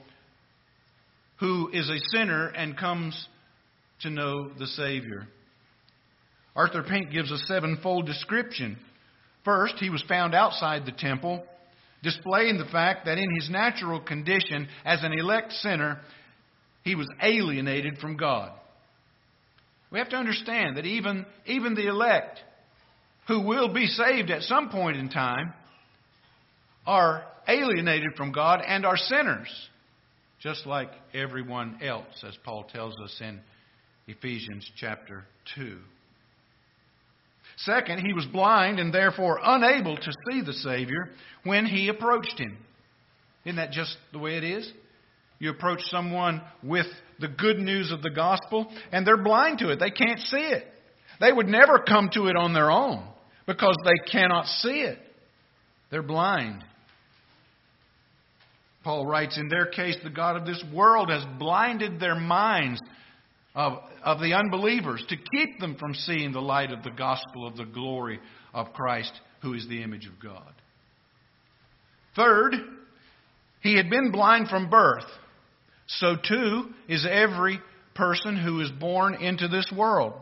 who 1.39 1.69
is 1.71 1.89
a 1.89 1.99
sinner 2.15 2.47
and 2.47 2.77
comes 2.77 3.27
to 4.01 4.09
know 4.09 4.49
the 4.57 4.67
Savior. 4.67 5.27
Arthur 6.55 6.83
Pink 6.83 7.11
gives 7.11 7.31
a 7.31 7.37
sevenfold 7.37 8.05
description. 8.05 8.77
First, 9.43 9.75
he 9.79 9.89
was 9.89 10.03
found 10.07 10.33
outside 10.33 10.85
the 10.85 10.91
temple, 10.91 11.43
displaying 12.03 12.57
the 12.57 12.71
fact 12.71 13.05
that 13.05 13.17
in 13.17 13.35
his 13.35 13.49
natural 13.49 13.99
condition 13.99 14.67
as 14.85 15.03
an 15.03 15.13
elect 15.13 15.51
sinner, 15.53 15.99
he 16.83 16.95
was 16.95 17.07
alienated 17.21 17.97
from 17.97 18.15
God. 18.15 18.51
We 19.91 19.99
have 19.99 20.09
to 20.09 20.17
understand 20.17 20.77
that 20.77 20.85
even, 20.85 21.25
even 21.45 21.75
the 21.75 21.87
elect 21.87 22.39
who 23.27 23.41
will 23.41 23.73
be 23.73 23.87
saved 23.87 24.29
at 24.29 24.43
some 24.43 24.69
point 24.69 24.97
in 24.97 25.09
time 25.09 25.53
are 26.85 27.25
alienated 27.47 28.15
from 28.15 28.31
God 28.31 28.61
and 28.65 28.85
are 28.85 28.97
sinners, 28.97 29.49
just 30.39 30.65
like 30.65 30.91
everyone 31.13 31.79
else, 31.81 32.23
as 32.27 32.37
Paul 32.43 32.65
tells 32.71 32.93
us 33.03 33.17
in 33.21 33.39
Ephesians 34.07 34.69
chapter 34.77 35.25
2. 35.55 35.77
Second, 37.57 38.05
he 38.05 38.13
was 38.13 38.25
blind 38.25 38.79
and 38.79 38.93
therefore 38.93 39.39
unable 39.41 39.95
to 39.95 40.11
see 40.29 40.41
the 40.41 40.53
Savior 40.53 41.09
when 41.43 41.65
he 41.65 41.87
approached 41.87 42.37
him. 42.37 42.57
Isn't 43.45 43.57
that 43.57 43.71
just 43.71 43.95
the 44.11 44.19
way 44.19 44.37
it 44.37 44.43
is? 44.43 44.71
You 45.39 45.51
approach 45.51 45.81
someone 45.85 46.41
with 46.63 46.87
the 47.19 47.27
good 47.27 47.59
news 47.59 47.91
of 47.91 48.01
the 48.01 48.09
gospel, 48.09 48.71
and 48.91 49.05
they're 49.05 49.21
blind 49.21 49.59
to 49.59 49.69
it. 49.69 49.79
They 49.79 49.91
can't 49.91 50.19
see 50.19 50.37
it. 50.37 50.65
They 51.19 51.31
would 51.31 51.47
never 51.47 51.79
come 51.79 52.09
to 52.13 52.27
it 52.27 52.35
on 52.35 52.53
their 52.53 52.71
own 52.71 53.05
because 53.45 53.75
they 53.85 54.11
cannot 54.11 54.45
see 54.45 54.81
it. 54.81 54.97
They're 55.91 56.01
blind. 56.01 56.63
Paul 58.85 59.07
writes, 59.07 59.37
In 59.39 59.49
their 59.49 59.65
case, 59.65 59.97
the 60.03 60.11
God 60.11 60.37
of 60.37 60.45
this 60.45 60.63
world 60.71 61.09
has 61.09 61.25
blinded 61.39 61.99
their 61.99 62.13
minds 62.13 62.79
of, 63.55 63.79
of 64.03 64.19
the 64.19 64.33
unbelievers 64.33 65.03
to 65.09 65.15
keep 65.17 65.59
them 65.59 65.75
from 65.79 65.95
seeing 65.95 66.31
the 66.31 66.39
light 66.39 66.71
of 66.71 66.83
the 66.83 66.91
gospel 66.91 67.47
of 67.47 67.57
the 67.57 67.65
glory 67.65 68.19
of 68.53 68.73
Christ, 68.73 69.11
who 69.41 69.55
is 69.55 69.67
the 69.67 69.81
image 69.81 70.05
of 70.05 70.21
God. 70.21 70.53
Third, 72.15 72.53
he 73.61 73.75
had 73.75 73.89
been 73.89 74.11
blind 74.11 74.49
from 74.49 74.69
birth. 74.69 75.09
So 75.87 76.15
too 76.15 76.65
is 76.87 77.07
every 77.09 77.59
person 77.95 78.37
who 78.37 78.61
is 78.61 78.69
born 78.79 79.15
into 79.15 79.47
this 79.47 79.71
world. 79.75 80.13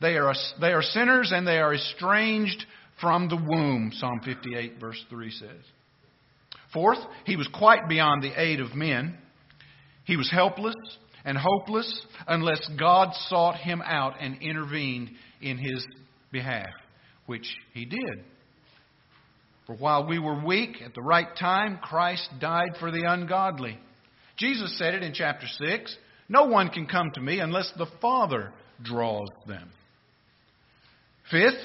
They 0.00 0.16
are, 0.16 0.34
they 0.60 0.72
are 0.72 0.82
sinners 0.82 1.30
and 1.32 1.46
they 1.46 1.58
are 1.58 1.72
estranged 1.72 2.66
from 3.00 3.28
the 3.28 3.36
womb, 3.36 3.92
Psalm 3.94 4.20
58, 4.24 4.80
verse 4.80 5.02
3 5.10 5.30
says. 5.30 5.73
Fourth, 6.74 6.98
he 7.24 7.36
was 7.36 7.48
quite 7.54 7.88
beyond 7.88 8.22
the 8.22 8.38
aid 8.38 8.60
of 8.60 8.74
men. 8.74 9.16
He 10.04 10.16
was 10.16 10.30
helpless 10.30 10.74
and 11.24 11.38
hopeless 11.38 12.06
unless 12.26 12.68
God 12.78 13.14
sought 13.28 13.56
him 13.56 13.80
out 13.80 14.16
and 14.20 14.42
intervened 14.42 15.10
in 15.40 15.56
his 15.56 15.86
behalf, 16.30 16.74
which 17.26 17.46
he 17.72 17.86
did. 17.86 18.24
For 19.66 19.74
while 19.76 20.06
we 20.06 20.18
were 20.18 20.44
weak 20.44 20.82
at 20.84 20.94
the 20.94 21.00
right 21.00 21.34
time, 21.38 21.78
Christ 21.82 22.28
died 22.38 22.76
for 22.78 22.90
the 22.90 23.04
ungodly. 23.08 23.78
Jesus 24.36 24.76
said 24.76 24.94
it 24.94 25.02
in 25.02 25.14
chapter 25.14 25.46
6 25.46 25.96
No 26.28 26.44
one 26.44 26.68
can 26.68 26.86
come 26.86 27.10
to 27.14 27.20
me 27.20 27.40
unless 27.40 27.72
the 27.78 27.86
Father 28.02 28.52
draws 28.82 29.28
them. 29.46 29.70
Fifth, 31.30 31.64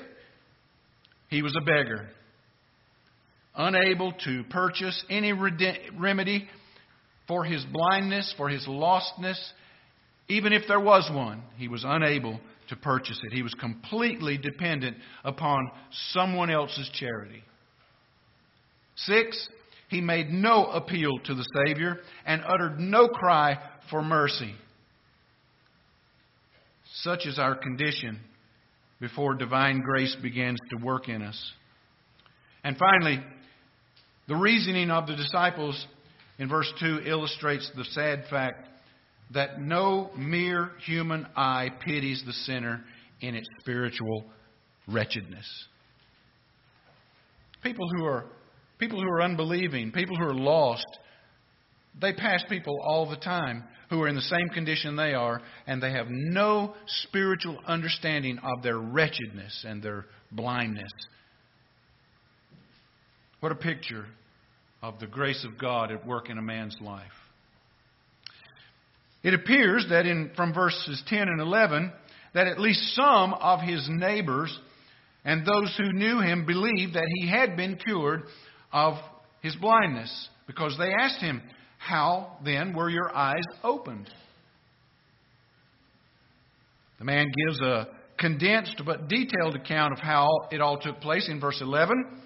he 1.29 1.41
was 1.41 1.55
a 1.59 1.65
beggar, 1.65 2.09
unable 3.59 4.13
to 4.23 4.43
purchase 4.45 5.03
any 5.09 5.33
remedy 5.33 6.47
for 7.27 7.43
his 7.43 7.63
blindness, 7.71 8.33
for 8.37 8.49
his 8.49 8.65
lostness. 8.65 9.37
Even 10.29 10.53
if 10.53 10.63
there 10.67 10.79
was 10.79 11.09
one, 11.13 11.43
he 11.57 11.67
was 11.67 11.83
unable 11.85 12.39
to 12.69 12.75
purchase 12.77 13.19
it. 13.23 13.33
He 13.33 13.43
was 13.43 13.53
completely 13.55 14.37
dependent 14.37 14.97
upon 15.23 15.69
someone 16.11 16.49
else's 16.49 16.89
charity. 16.93 17.43
Six, 18.95 19.49
he 19.89 20.01
made 20.01 20.29
no 20.29 20.67
appeal 20.67 21.19
to 21.25 21.35
the 21.35 21.45
Savior 21.65 21.97
and 22.25 22.41
uttered 22.47 22.79
no 22.79 23.07
cry 23.09 23.57
for 23.89 24.01
mercy. 24.01 24.53
Such 27.01 27.25
is 27.25 27.37
our 27.37 27.55
condition 27.55 28.19
before 29.01 29.35
divine 29.35 29.81
grace 29.81 30.15
begins 30.21 30.59
to 30.69 30.83
work 30.83 31.09
in 31.09 31.21
us. 31.21 31.53
And 32.63 32.77
finally, 32.77 33.23
the 34.29 34.35
reasoning 34.35 34.89
of 34.91 35.07
the 35.07 35.15
disciples 35.15 35.85
in 36.37 36.47
verse 36.47 36.71
2 36.79 37.01
illustrates 37.05 37.69
the 37.75 37.83
sad 37.83 38.23
fact 38.29 38.69
that 39.33 39.59
no 39.59 40.09
mere 40.15 40.71
human 40.85 41.27
eye 41.35 41.69
pities 41.83 42.23
the 42.25 42.33
sinner 42.33 42.81
in 43.19 43.35
its 43.35 43.47
spiritual 43.59 44.23
wretchedness. 44.87 45.67
People 47.61 47.85
who 47.89 48.05
are 48.05 48.25
People 48.79 49.01
who 49.01 49.09
are 49.09 49.21
unbelieving, 49.21 49.91
people 49.91 50.15
who 50.15 50.23
are 50.23 50.33
lost, 50.33 50.87
they 51.99 52.13
pass 52.13 52.41
people 52.47 52.79
all 52.81 53.09
the 53.09 53.17
time 53.17 53.65
who 53.89 54.01
are 54.01 54.07
in 54.07 54.15
the 54.15 54.21
same 54.21 54.47
condition 54.53 54.95
they 54.95 55.13
are, 55.13 55.41
and 55.67 55.83
they 55.83 55.91
have 55.91 56.07
no 56.09 56.73
spiritual 56.87 57.59
understanding 57.67 58.39
of 58.39 58.63
their 58.63 58.77
wretchedness 58.77 59.65
and 59.67 59.83
their 59.83 60.05
blindness. 60.31 60.91
What 63.41 63.51
a 63.51 63.55
picture 63.55 64.05
of 64.81 64.99
the 64.99 65.07
grace 65.07 65.45
of 65.45 65.59
God 65.59 65.91
at 65.91 66.05
work 66.05 66.29
in 66.29 66.37
a 66.37 66.41
man's 66.41 66.77
life. 66.81 67.11
It 69.23 69.33
appears 69.33 69.85
that 69.89 70.05
in, 70.05 70.31
from 70.35 70.53
verses 70.53 71.03
10 71.07 71.27
and 71.27 71.41
11 71.41 71.91
that 72.33 72.47
at 72.47 72.59
least 72.59 72.95
some 72.95 73.33
of 73.33 73.59
his 73.59 73.85
neighbors 73.89 74.57
and 75.25 75.45
those 75.45 75.75
who 75.77 75.91
knew 75.91 76.21
him 76.21 76.45
believed 76.45 76.93
that 76.93 77.07
he 77.15 77.29
had 77.29 77.57
been 77.57 77.75
cured 77.75 78.23
of 78.71 78.93
his 79.41 79.55
blindness 79.55 80.29
because 80.47 80.77
they 80.77 80.91
asked 80.93 81.19
him, 81.19 81.41
How 81.77 82.37
then 82.45 82.73
were 82.73 82.89
your 82.89 83.13
eyes 83.13 83.43
opened? 83.63 84.09
The 86.99 87.05
man 87.05 87.27
gives 87.47 87.59
a 87.61 87.87
condensed 88.17 88.81
but 88.85 89.07
detailed 89.07 89.55
account 89.55 89.93
of 89.93 89.99
how 89.99 90.27
it 90.51 90.61
all 90.61 90.77
took 90.77 90.99
place 91.01 91.27
in 91.29 91.39
verse 91.39 91.59
11. 91.61 92.21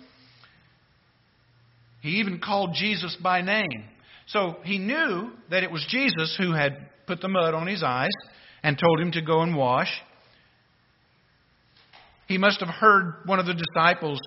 He 2.03 2.19
even 2.19 2.39
called 2.39 2.75
Jesus 2.75 3.17
by 3.23 3.41
name. 3.41 3.85
So 4.27 4.57
he 4.63 4.77
knew 4.77 5.31
that 5.49 5.63
it 5.63 5.71
was 5.71 5.85
Jesus 5.89 6.35
who 6.37 6.51
had 6.51 6.89
put 7.07 7.21
the 7.21 7.29
mud 7.29 7.53
on 7.53 7.65
his 7.65 7.81
eyes 7.81 8.11
and 8.61 8.77
told 8.77 8.99
him 8.99 9.13
to 9.13 9.21
go 9.21 9.41
and 9.41 9.55
wash. 9.55 9.89
He 12.27 12.37
must 12.37 12.59
have 12.59 12.69
heard 12.69 13.21
one 13.25 13.39
of 13.39 13.45
the 13.45 13.53
disciples 13.53 14.19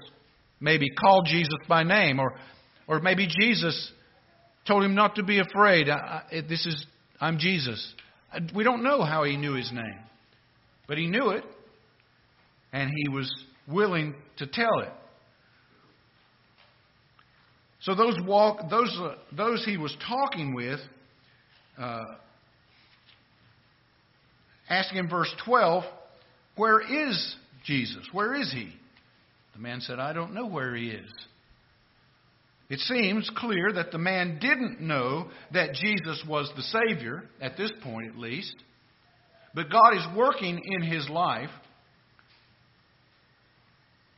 maybe 0.58 0.88
called 0.88 1.26
Jesus 1.26 1.58
by 1.68 1.82
name, 1.82 2.18
or, 2.18 2.34
or 2.86 3.00
maybe 3.00 3.28
Jesus 3.28 3.92
told 4.66 4.82
him 4.82 4.94
not 4.94 5.16
to 5.16 5.22
be 5.22 5.38
afraid. 5.38 5.90
I, 5.90 6.22
I, 6.32 6.40
this 6.48 6.64
is, 6.64 6.86
I'm 7.20 7.38
Jesus. 7.38 7.94
We 8.54 8.64
don't 8.64 8.82
know 8.82 9.02
how 9.02 9.24
he 9.24 9.36
knew 9.36 9.54
his 9.54 9.70
name, 9.70 10.00
but 10.88 10.96
he 10.96 11.08
knew 11.08 11.30
it, 11.30 11.44
and 12.72 12.90
he 12.94 13.10
was 13.10 13.30
willing 13.68 14.14
to 14.38 14.46
tell 14.46 14.80
it. 14.80 14.92
So 17.80 17.94
those 17.94 18.16
walk, 18.24 18.70
those 18.70 18.96
uh, 19.00 19.16
those 19.32 19.64
he 19.64 19.76
was 19.76 19.96
talking 20.08 20.54
with, 20.54 20.80
uh, 21.78 22.04
asking 24.68 24.98
in 24.98 25.08
verse 25.08 25.32
twelve, 25.44 25.84
"Where 26.56 26.80
is 26.80 27.36
Jesus? 27.64 28.04
Where 28.12 28.34
is 28.34 28.50
he?" 28.52 28.72
The 29.54 29.60
man 29.60 29.80
said, 29.80 29.98
"I 29.98 30.12
don't 30.12 30.34
know 30.34 30.46
where 30.46 30.74
he 30.74 30.88
is." 30.88 31.10
It 32.68 32.80
seems 32.80 33.30
clear 33.36 33.72
that 33.74 33.92
the 33.92 33.98
man 33.98 34.38
didn't 34.40 34.80
know 34.80 35.30
that 35.52 35.74
Jesus 35.74 36.24
was 36.28 36.50
the 36.56 36.62
Savior, 36.62 37.22
at 37.40 37.56
this 37.56 37.70
point 37.82 38.08
at 38.08 38.18
least. 38.18 38.56
But 39.54 39.70
God 39.70 39.96
is 39.96 40.16
working 40.16 40.60
in 40.64 40.82
his 40.82 41.08
life, 41.08 41.50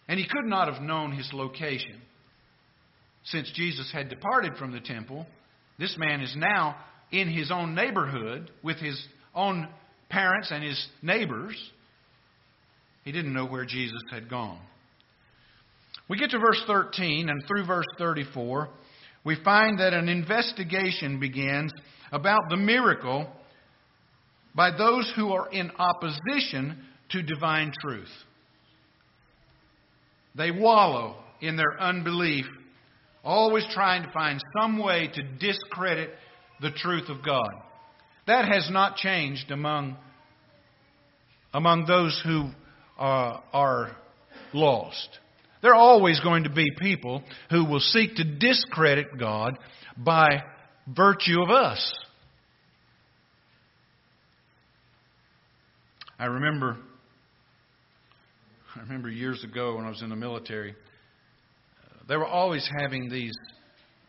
and 0.09 0.19
he 0.19 0.27
could 0.27 0.47
not 0.47 0.73
have 0.73 0.83
known 0.83 1.13
his 1.13 1.31
location. 1.35 2.01
Since 3.31 3.51
Jesus 3.55 3.91
had 3.93 4.09
departed 4.09 4.57
from 4.57 4.73
the 4.73 4.81
temple, 4.81 5.27
this 5.79 5.97
man 5.99 6.21
is 6.21 6.35
now 6.37 6.77
in 7.11 7.29
his 7.29 7.51
own 7.51 7.75
neighborhood 7.75 8.51
with 8.63 8.79
his 8.79 9.03
own 9.35 9.69
parents 10.09 10.51
and 10.51 10.65
his 10.65 10.89
neighbors. 11.03 11.55
He 13.05 13.13
didn't 13.13 13.35
know 13.35 13.47
where 13.47 13.65
Jesus 13.65 14.03
had 14.11 14.29
gone. 14.29 14.61
We 16.09 16.19
get 16.19 16.31
to 16.31 16.39
verse 16.39 16.63
13, 16.67 17.29
and 17.29 17.43
through 17.47 17.67
verse 17.67 17.87
34, 17.99 18.69
we 19.25 19.37
find 19.45 19.79
that 19.79 19.93
an 19.93 20.09
investigation 20.09 21.21
begins 21.21 21.71
about 22.13 22.41
the 22.49 22.57
miracle 22.57 23.31
by 24.55 24.71
those 24.77 25.11
who 25.17 25.33
are 25.33 25.51
in 25.51 25.71
opposition 25.79 26.83
to 27.11 27.23
divine 27.23 27.73
truth. 27.81 28.09
They 30.35 30.51
wallow 30.51 31.17
in 31.41 31.57
their 31.57 31.79
unbelief, 31.79 32.47
always 33.29 33.67
trying 33.73 34.03
to 34.03 34.13
find 34.13 34.41
some 34.61 34.79
way 34.79 35.09
to 35.13 35.23
discredit 35.39 36.11
the 36.61 36.71
truth 36.71 37.09
of 37.09 37.25
God. 37.25 37.51
That 38.27 38.47
has 38.47 38.69
not 38.71 38.97
changed 38.97 39.51
among, 39.51 39.97
among 41.53 41.87
those 41.87 42.21
who 42.25 42.51
uh, 42.99 43.41
are 43.53 43.97
lost. 44.53 45.09
There 45.63 45.73
are 45.73 45.81
always 45.81 46.21
going 46.21 46.45
to 46.45 46.51
be 46.51 46.67
people 46.79 47.23
who 47.51 47.65
will 47.65 47.81
seek 47.81 48.17
to 48.17 48.25
discredit 48.25 49.19
God 49.19 49.59
by 49.97 50.43
virtue 50.87 51.43
of 51.43 51.51
us. 51.51 51.95
I 56.19 56.27
remember 56.27 56.79
I 58.79 58.83
remember 58.83 59.09
years 59.09 59.43
ago 59.43 59.75
when 59.75 59.87
I 59.87 59.89
was 59.89 60.03
in 60.03 60.11
the 60.11 60.17
military, 60.17 60.77
they 62.09 62.17
were 62.17 62.27
always 62.27 62.69
having 62.81 63.09
these 63.09 63.35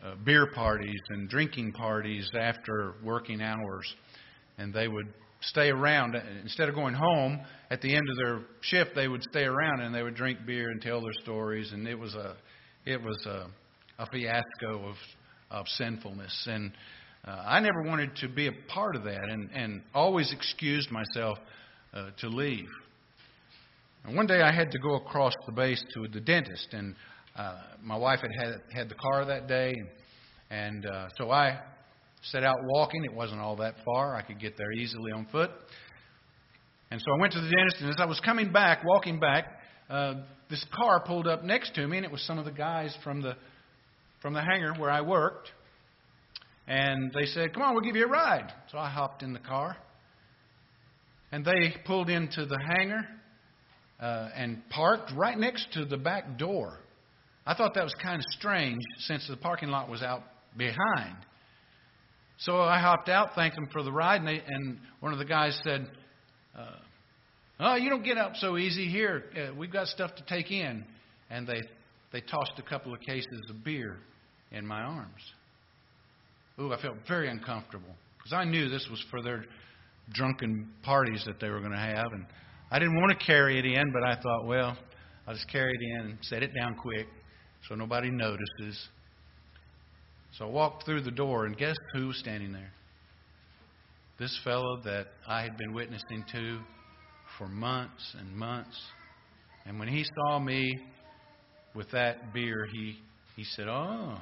uh, 0.04 0.16
beer 0.24 0.48
parties 0.48 1.00
and 1.10 1.30
drinking 1.30 1.74
parties 1.74 2.30
after 2.40 2.96
working 3.04 3.42
hours, 3.42 3.94
and 4.58 4.74
they 4.74 4.88
would 4.88 5.14
stay 5.42 5.70
around. 5.70 6.16
Instead 6.42 6.70
of 6.70 6.76
going 6.76 6.94
home 6.94 7.40
at 7.70 7.82
the 7.82 7.94
end 7.94 8.08
of 8.10 8.18
their 8.18 8.42
shift, 8.62 8.92
they 8.96 9.08
would 9.08 9.24
stay 9.24 9.44
around 9.44 9.82
and 9.82 9.94
they 9.94 10.04
would 10.04 10.16
drink 10.16 10.40
beer 10.46 10.70
and 10.70 10.82
tell 10.82 11.02
their 11.02 11.14
stories. 11.22 11.72
And 11.74 11.88
it 11.88 11.98
was 11.98 12.16
a, 12.16 12.36
it 12.86 13.02
was 13.02 13.18
a, 13.26 13.48
a 14.02 14.06
fiasco 14.08 14.90
of, 14.90 14.96
of 15.52 15.68
sinfulness. 15.68 16.48
And 16.50 16.72
uh, 17.26 17.44
I 17.46 17.60
never 17.60 17.84
wanted 17.84 18.16
to 18.18 18.30
be 18.30 18.48
a 18.48 18.54
part 18.70 18.96
of 18.96 19.04
that, 19.04 19.30
and, 19.30 19.50
and 19.52 19.82
always 19.94 20.32
excused 20.32 20.90
myself 20.90 21.38
uh, 21.94 22.12
to 22.20 22.30
leave. 22.30 22.70
And 24.06 24.16
one 24.16 24.28
day 24.28 24.42
I 24.42 24.54
had 24.54 24.72
to 24.72 24.80
go 24.80 24.96
across 24.96 25.34
the 25.46 25.52
base 25.52 25.84
to 25.96 26.08
the 26.08 26.22
dentist, 26.22 26.70
and 26.72 26.96
uh, 27.36 27.58
my 27.82 27.96
wife 27.96 28.20
had, 28.22 28.32
had 28.38 28.62
had 28.72 28.90
the 28.90 28.96
car 28.96 29.26
that 29.26 29.48
day, 29.48 29.74
and, 30.50 30.86
uh, 30.86 31.10
so 31.18 31.32
I 31.32 31.60
set 32.24 32.44
out 32.44 32.58
walking. 32.64 33.04
It 33.06 33.14
wasn't 33.14 33.42
all 33.42 33.56
that 33.58 33.76
far. 33.86 34.16
I 34.16 34.22
could 34.22 34.40
get 34.40 34.58
there 34.58 34.72
easily 34.72 35.12
on 35.12 35.26
foot. 35.32 35.52
And 36.92 37.00
so 37.00 37.06
I 37.16 37.20
went 37.20 37.34
to 37.34 37.42
the 37.42 37.50
dentist, 37.50 37.78
and 37.82 37.90
as 37.90 37.98
I 38.00 38.06
was 38.06 38.20
coming 38.20 38.52
back, 38.52 38.84
walking 38.84 39.20
back, 39.20 39.46
uh, 39.90 40.16
this 40.50 40.66
car 40.74 41.02
pulled 41.06 41.28
up 41.28 41.44
next 41.44 41.76
to 41.76 41.88
me, 41.88 41.98
and 41.98 42.06
it 42.06 42.12
was 42.12 42.22
some 42.24 42.40
of 42.40 42.46
the 42.46 42.52
guys 42.52 42.96
from 43.04 43.22
the 43.22 43.36
from 44.22 44.34
the 44.34 44.42
hangar 44.42 44.74
where 44.78 44.90
I 44.90 45.02
worked. 45.02 45.50
And 46.68 47.12
they 47.14 47.26
said, 47.28 47.54
"Come 47.54 47.62
on, 47.62 47.74
we'll 47.74 47.84
give 47.84 47.96
you 47.96 48.06
a 48.06 48.10
ride." 48.10 48.52
So 48.72 48.78
I 48.78 48.90
hopped 48.90 49.24
in 49.24 49.34
the 49.34 49.40
car, 49.40 49.78
and 51.32 51.46
they 51.46 51.76
pulled 51.86 52.10
into 52.10 52.46
the 52.46 52.58
hangar 52.60 53.08
uh, 54.00 54.30
and 54.36 54.68
parked 54.70 55.12
right 55.16 55.38
next 55.38 55.72
to 55.74 55.86
the 55.86 55.98
back 55.98 56.38
door. 56.38 56.80
I 57.50 57.56
thought 57.56 57.74
that 57.74 57.84
was 57.84 57.96
kind 58.00 58.20
of 58.20 58.26
strange 58.38 58.84
since 59.00 59.28
the 59.28 59.36
parking 59.36 59.70
lot 59.70 59.90
was 59.90 60.04
out 60.04 60.22
behind. 60.56 61.16
So 62.38 62.62
I 62.62 62.78
hopped 62.78 63.10
out, 63.10 63.34
thanked 63.34 63.56
them 63.56 63.68
for 63.74 63.82
the 63.82 63.92
ride, 63.92 64.22
and, 64.22 64.28
they, 64.28 64.44
and 64.48 64.78
one 65.00 65.14
of 65.14 65.18
the 65.18 65.26
guys 65.26 65.60
said, 65.64 65.90
uh, 66.56 66.76
"Oh, 67.60 67.74
you 67.74 67.90
don't 67.90 68.04
get 68.04 68.20
up 68.20 68.36
so 68.36 68.60
easy 68.60 68.88
here. 68.88 69.24
Uh, 69.36 69.56
we've 69.56 69.74
got 69.74 69.88
stuff 69.88 70.14
to 70.18 70.24
take 70.26 70.52
in." 70.52 70.86
And 71.32 71.48
they 71.48 71.60
they 72.12 72.22
tossed 72.22 72.54
a 72.60 72.62
couple 72.62 72.94
of 72.94 73.00
cases 73.00 73.42
of 73.50 73.64
beer 73.64 73.98
in 74.52 74.64
my 74.64 74.82
arms. 74.82 75.34
Ooh, 76.62 76.72
I 76.72 76.80
felt 76.80 76.98
very 77.08 77.30
uncomfortable 77.30 77.96
because 78.20 78.32
I 78.32 78.44
knew 78.44 78.70
this 78.70 78.88
was 78.92 79.04
for 79.10 79.24
their 79.24 79.44
drunken 80.14 80.70
parties 80.84 81.24
that 81.26 81.40
they 81.40 81.50
were 81.50 81.62
going 81.62 81.72
to 81.72 81.80
have, 81.80 82.14
and 82.14 82.28
I 82.70 82.78
didn't 82.78 82.96
want 82.96 83.20
to 83.20 83.26
carry 83.26 83.58
it 83.58 83.66
in, 83.66 83.92
but 83.92 84.04
I 84.04 84.22
thought, 84.22 84.46
well, 84.46 84.78
I'll 85.28 85.34
just 85.34 85.50
carry 85.50 85.72
it 85.74 85.82
in 85.82 86.12
and 86.12 86.18
set 86.22 86.44
it 86.44 86.52
down 86.54 86.76
quick 86.76 87.08
so 87.68 87.76
nobody 87.76 88.10
notices. 88.10 88.88
So 90.38 90.46
I 90.46 90.50
walked 90.50 90.86
through 90.86 91.02
the 91.02 91.12
door, 91.12 91.46
and 91.46 91.58
guess 91.58 91.76
who 91.94 92.08
was 92.08 92.18
standing 92.18 92.54
there? 92.54 92.72
This 94.20 94.38
fellow 94.44 94.82
that 94.84 95.08
I 95.28 95.42
had 95.42 95.58
been 95.58 95.74
witnessing 95.74 96.26
to 96.34 96.60
for 97.38 97.48
months 97.48 98.16
and 98.20 98.36
months. 98.36 98.78
And 99.66 99.80
when 99.80 99.88
he 99.88 100.04
saw 100.04 100.40
me 100.40 100.80
with 101.74 101.90
that 101.92 102.34
beer, 102.34 102.68
he, 102.72 102.98
he 103.36 103.44
said, 103.44 103.68
Oh, 103.68 104.18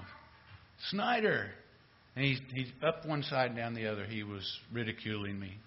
Snyder. 0.89 1.49
And 2.15 2.25
he, 2.25 2.37
he's 2.53 2.71
up 2.85 3.05
one 3.05 3.23
side 3.23 3.47
and 3.51 3.57
down 3.57 3.73
the 3.73 3.87
other. 3.87 4.05
He 4.05 4.23
was 4.23 4.43
ridiculing 4.71 5.39
me. 5.39 5.57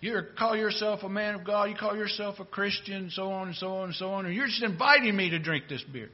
You 0.00 0.20
call 0.38 0.56
yourself 0.56 1.00
a 1.02 1.08
man 1.08 1.34
of 1.34 1.44
God, 1.44 1.70
you 1.70 1.76
call 1.76 1.96
yourself 1.96 2.38
a 2.38 2.44
Christian, 2.44 3.08
so 3.10 3.32
on 3.32 3.48
and 3.48 3.56
so 3.56 3.76
on 3.76 3.84
and 3.84 3.94
so 3.94 4.10
on, 4.10 4.26
and 4.26 4.34
you're 4.34 4.46
just 4.46 4.62
inviting 4.62 5.16
me 5.16 5.30
to 5.30 5.38
drink 5.38 5.64
this 5.68 5.82
beer. 5.90 6.10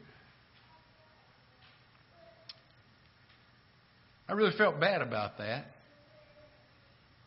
I 4.29 4.33
really 4.33 4.57
felt 4.57 4.81
bad 4.81 5.03
about 5.03 5.39
that. 5.39 5.67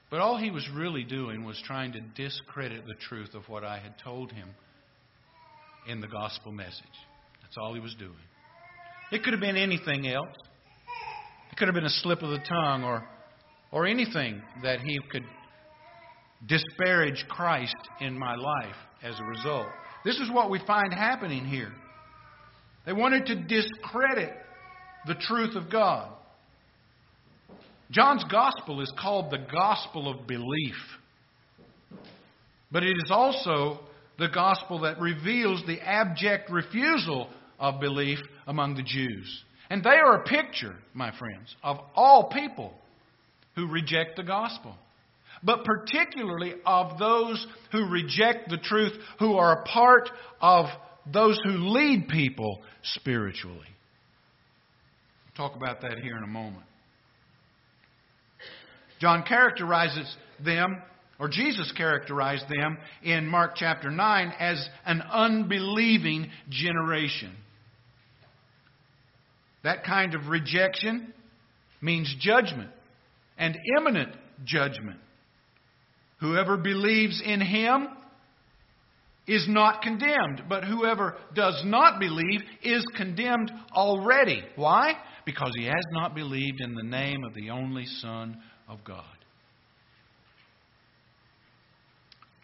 But 0.10 0.20
all 0.20 0.38
he 0.38 0.52
was 0.52 0.68
really 0.74 1.04
doing 1.04 1.44
was 1.44 1.62
trying 1.66 1.92
to 1.94 2.02
discredit 2.02 2.86
the 2.86 2.94
truth 2.94 3.34
of 3.34 3.48
what 3.50 3.64
I 3.64 3.80
had 3.80 3.96
told 4.04 4.32
him 4.32 4.50
in 5.88 6.00
the 6.00 6.08
gospel 6.08 6.52
message. 6.52 6.86
That's 7.42 7.58
all 7.58 7.74
he 7.74 7.80
was 7.80 7.96
doing. 7.96 8.14
It 9.12 9.24
could 9.24 9.34
have 9.34 9.42
been 9.42 9.58
anything 9.58 10.08
else. 10.08 10.36
It 11.52 11.58
could 11.58 11.68
have 11.68 11.76
been 11.76 11.86
a 11.86 11.90
slip 11.90 12.22
of 12.22 12.30
the 12.30 12.44
tongue 12.48 12.84
or, 12.84 13.08
or 13.72 13.86
anything 13.86 14.42
that 14.64 14.80
he 14.80 14.98
could 15.12 15.24
disparage 16.48 17.26
Christ 17.30 17.76
in 18.00 18.18
my 18.18 18.36
life 18.36 18.76
as 19.04 19.20
a 19.20 19.24
result. 19.24 19.68
This 20.04 20.20
is 20.20 20.32
what 20.32 20.50
we 20.50 20.60
find 20.66 20.94
happening 20.94 21.46
here. 21.46 21.72
They 22.86 22.94
wanted 22.94 23.26
to 23.28 23.36
discredit 23.36 24.34
the 25.08 25.16
truth 25.16 25.56
of 25.56 25.72
God. 25.72 26.12
John's 27.96 28.26
gospel 28.26 28.82
is 28.82 28.92
called 29.00 29.32
the 29.32 29.38
gospel 29.38 30.10
of 30.10 30.28
belief. 30.28 30.76
But 32.70 32.84
it 32.84 32.98
is 32.98 33.10
also 33.10 33.80
the 34.20 34.28
gospel 34.28 34.82
that 34.82 35.00
reveals 35.00 35.64
the 35.66 35.80
abject 35.80 36.52
refusal 36.52 37.30
of 37.58 37.80
belief 37.80 38.20
among 38.48 38.76
the 38.76 38.84
Jews. 38.84 39.44
And 39.70 39.82
they 39.82 39.92
are 39.92 40.22
a 40.22 40.24
picture, 40.26 40.76
my 40.94 41.18
friends, 41.18 41.56
of 41.64 41.78
all 41.96 42.30
people 42.30 42.74
who 43.56 43.68
reject 43.68 44.18
the 44.18 44.24
gospel. 44.24 44.76
But 45.42 45.64
particularly 45.64 46.56
of 46.66 47.00
those 47.00 47.48
who 47.72 47.88
reject 47.88 48.50
the 48.50 48.58
truth, 48.58 48.92
who 49.20 49.38
are 49.38 49.62
a 49.62 49.64
part 49.64 50.10
of 50.42 50.66
those 51.14 51.40
who 51.46 51.70
lead 51.70 52.10
people 52.10 52.62
spiritually. 52.84 53.70
We'll 55.24 55.48
talk 55.48 55.56
about 55.56 55.80
that 55.82 56.00
here 56.00 56.18
in 56.18 56.24
a 56.24 56.28
moment. 56.28 56.66
John 59.06 59.22
characterizes 59.22 60.18
them, 60.44 60.82
or 61.20 61.30
Jesus 61.30 61.72
characterized 61.78 62.46
them 62.50 62.80
in 63.04 63.28
Mark 63.28 63.52
chapter 63.56 63.92
9 63.92 64.34
as 64.40 64.68
an 64.84 65.04
unbelieving 65.04 66.32
generation. 66.50 67.36
That 69.64 69.84
kind 69.84 70.16
of 70.16 70.30
rejection 70.30 71.14
means 71.82 72.16
judgment 72.20 72.72
and 73.38 73.56
imminent 73.78 74.16
judgment. 74.44 74.98
Whoever 76.20 76.58
believes 76.58 77.22
in 77.24 77.42
him 77.42 77.88
is 79.28 79.46
not 79.48 79.84
condemned, 79.84 80.46
but 80.50 80.64
whoever 80.64 81.16
does 81.36 81.62
not 81.64 82.00
believe 82.00 82.42
is 82.64 82.84
condemned 82.98 83.52
already. 83.72 84.44
Why? 84.56 84.94
Because 85.28 85.52
he 85.60 85.66
has 85.66 85.86
not 85.92 86.16
believed 86.16 86.60
in 86.60 86.74
the 86.74 86.82
name 86.82 87.24
of 87.24 87.36
the 87.36 87.52
only 87.52 87.86
Son 87.86 88.42
of 88.68 88.84
God. 88.84 89.04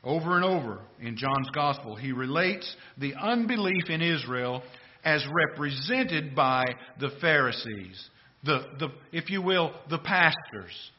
Over 0.04 0.36
and 0.36 0.46
over 0.46 0.80
in 1.00 1.16
John's 1.16 1.50
Gospel, 1.54 1.96
he 1.96 2.12
relates 2.12 2.76
the 2.98 3.14
unbelief 3.16 3.90
in 3.90 4.02
Israel 4.02 4.64
as 5.04 5.24
represented 5.32 6.36
by 6.36 6.64
the 7.00 7.12
Pharisees, 7.22 8.10
the, 8.44 8.66
the, 8.80 8.90
if 9.12 9.30
you 9.30 9.42
will, 9.42 9.74
the 9.90 10.00
pastors. 10.00 10.92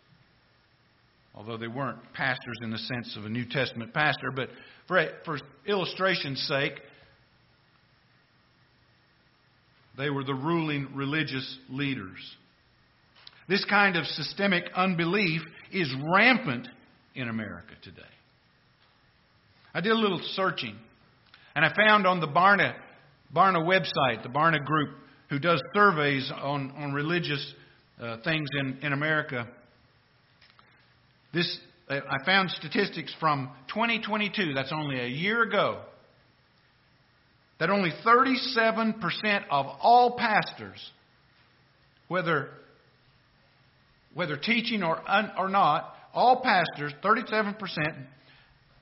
Although 1.35 1.57
they 1.57 1.69
weren't 1.69 1.99
pastors 2.13 2.57
in 2.63 2.71
the 2.71 2.79
sense 2.79 3.17
of 3.17 3.25
a 3.25 3.29
New 3.29 3.47
Testament 3.49 3.93
pastor, 3.93 4.31
but 4.35 4.51
for, 4.87 5.05
for 5.25 5.39
illustration's 5.67 6.41
sake, 6.47 6.75
they 9.97 10.11
were 10.11 10.25
the 10.25 10.35
ruling 10.35 10.89
religious 10.95 11.59
leaders. 11.69 12.19
This 13.49 13.65
kind 13.65 13.97
of 13.97 14.07
systemic 14.07 14.65
unbelief 14.75 15.43
is 15.73 15.93
rampant 16.15 16.69
in 17.15 17.29
America 17.29 17.75
today. 17.83 18.03
I 19.75 19.81
did 19.81 19.93
a 19.93 19.99
little 19.99 20.21
searching, 20.35 20.77
and 21.55 21.65
I 21.65 21.73
found 21.75 22.07
on 22.07 22.21
the 22.21 22.29
Barna, 22.29 22.75
Barna 23.35 23.59
website, 23.59 24.23
the 24.23 24.29
Barna 24.29 24.65
group, 24.65 24.97
who 25.31 25.39
does 25.39 25.63
surveys 25.75 26.31
on, 26.35 26.71
on 26.73 26.93
religious 26.93 27.55
uh, 28.01 28.19
things 28.23 28.49
in, 28.61 28.79
in 28.83 28.93
America, 28.93 29.49
this 31.33 31.59
I 31.89 32.25
found 32.25 32.51
statistics 32.51 33.15
from 33.21 33.51
2022, 33.69 34.55
that's 34.55 34.73
only 34.73 34.99
a 35.01 35.07
year 35.07 35.43
ago, 35.43 35.83
that 37.59 37.71
only 37.71 37.91
37% 38.05 38.95
of 39.51 39.67
all 39.81 40.17
pastors, 40.17 40.91
whether, 42.09 42.51
whether 44.15 44.37
teaching 44.37 44.83
or, 44.83 44.99
un, 45.09 45.31
or 45.39 45.49
not, 45.49 45.95
all 46.13 46.43
pastors, 46.43 46.93
37%, 47.03 47.57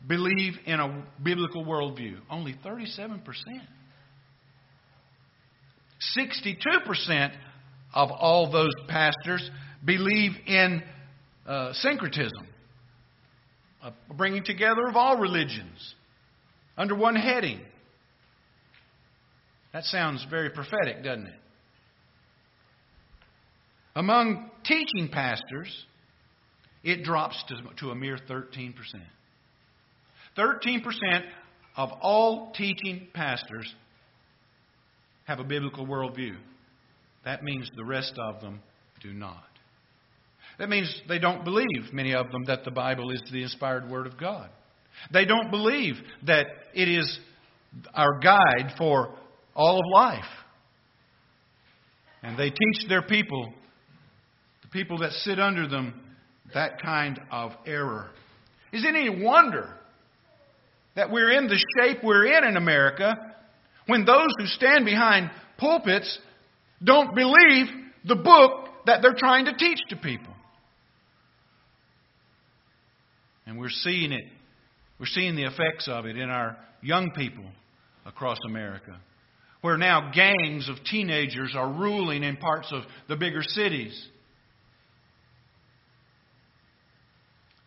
believe 0.06 0.54
in 0.66 0.80
a 0.80 1.04
biblical 1.22 1.64
worldview. 1.64 2.18
Only 2.30 2.54
37%. 2.64 3.22
62% 6.16 7.32
of 7.94 8.10
all 8.10 8.50
those 8.50 8.74
pastors 8.88 9.48
believe 9.84 10.32
in 10.46 10.82
uh, 11.46 11.72
syncretism 11.74 12.46
a 13.82 13.92
bringing 14.14 14.44
together 14.44 14.86
of 14.88 14.96
all 14.96 15.16
religions 15.16 15.94
under 16.76 16.94
one 16.94 17.16
heading. 17.16 17.60
That 19.72 19.84
sounds 19.84 20.24
very 20.28 20.50
prophetic, 20.50 21.02
doesn't 21.02 21.26
it? 21.26 21.39
Among 23.94 24.50
teaching 24.64 25.08
pastors, 25.12 25.86
it 26.82 27.02
drops 27.02 27.42
to, 27.48 27.56
to 27.80 27.90
a 27.90 27.94
mere 27.94 28.18
13%. 28.28 28.74
13% 30.38 30.82
of 31.76 31.90
all 32.00 32.52
teaching 32.52 33.08
pastors 33.14 33.74
have 35.24 35.40
a 35.40 35.44
biblical 35.44 35.86
worldview. 35.86 36.36
That 37.24 37.42
means 37.42 37.70
the 37.76 37.84
rest 37.84 38.14
of 38.18 38.40
them 38.40 38.60
do 39.02 39.12
not. 39.12 39.44
That 40.58 40.68
means 40.68 40.94
they 41.08 41.18
don't 41.18 41.44
believe, 41.44 41.92
many 41.92 42.14
of 42.14 42.30
them, 42.30 42.44
that 42.44 42.64
the 42.64 42.70
Bible 42.70 43.10
is 43.10 43.22
the 43.32 43.42
inspired 43.42 43.90
Word 43.90 44.06
of 44.06 44.18
God. 44.18 44.50
They 45.12 45.24
don't 45.24 45.50
believe 45.50 45.94
that 46.26 46.46
it 46.74 46.88
is 46.88 47.18
our 47.94 48.18
guide 48.18 48.74
for 48.76 49.14
all 49.54 49.78
of 49.78 49.84
life. 49.92 50.24
And 52.22 52.38
they 52.38 52.50
teach 52.50 52.88
their 52.88 53.02
people, 53.02 53.54
people 54.72 54.98
that 54.98 55.12
sit 55.12 55.38
under 55.38 55.68
them, 55.68 55.94
that 56.54 56.80
kind 56.80 57.20
of 57.30 57.52
error. 57.66 58.10
Is 58.72 58.84
it 58.84 58.88
any 58.88 59.22
wonder 59.22 59.68
that 60.94 61.10
we're 61.10 61.32
in 61.32 61.48
the 61.48 61.58
shape 61.78 61.98
we're 62.02 62.26
in 62.26 62.44
in 62.44 62.56
America 62.56 63.34
when 63.86 64.04
those 64.04 64.28
who 64.38 64.46
stand 64.46 64.84
behind 64.84 65.30
pulpits 65.58 66.18
don't 66.82 67.14
believe 67.14 67.66
the 68.04 68.16
book 68.16 68.68
that 68.86 69.02
they're 69.02 69.14
trying 69.16 69.44
to 69.46 69.56
teach 69.56 69.78
to 69.88 69.96
people? 69.96 70.32
And 73.46 73.58
we're 73.58 73.68
seeing 73.70 74.12
it. 74.12 74.24
We're 74.98 75.06
seeing 75.06 75.34
the 75.34 75.44
effects 75.44 75.88
of 75.88 76.06
it 76.06 76.16
in 76.16 76.28
our 76.30 76.56
young 76.82 77.10
people 77.12 77.44
across 78.06 78.38
America, 78.46 78.98
where 79.60 79.76
now 79.76 80.12
gangs 80.14 80.68
of 80.68 80.76
teenagers 80.84 81.54
are 81.56 81.68
ruling 81.68 82.22
in 82.22 82.36
parts 82.36 82.68
of 82.70 82.82
the 83.08 83.16
bigger 83.16 83.42
cities. 83.42 84.08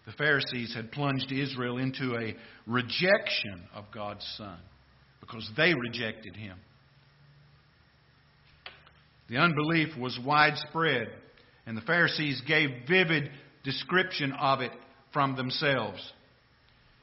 The 0.05 0.11
Pharisees 0.13 0.73
had 0.75 0.91
plunged 0.91 1.31
Israel 1.31 1.77
into 1.77 2.15
a 2.15 2.35
rejection 2.67 3.63
of 3.73 3.85
God's 3.93 4.25
Son 4.37 4.57
because 5.21 5.49
they 5.55 5.73
rejected 5.73 6.35
him. 6.35 6.57
The 9.29 9.37
unbelief 9.37 9.97
was 9.97 10.19
widespread, 10.23 11.07
and 11.65 11.77
the 11.77 11.81
Pharisees 11.81 12.41
gave 12.45 12.69
vivid 12.87 13.31
description 13.63 14.33
of 14.33 14.59
it 14.59 14.71
from 15.13 15.35
themselves. 15.37 16.11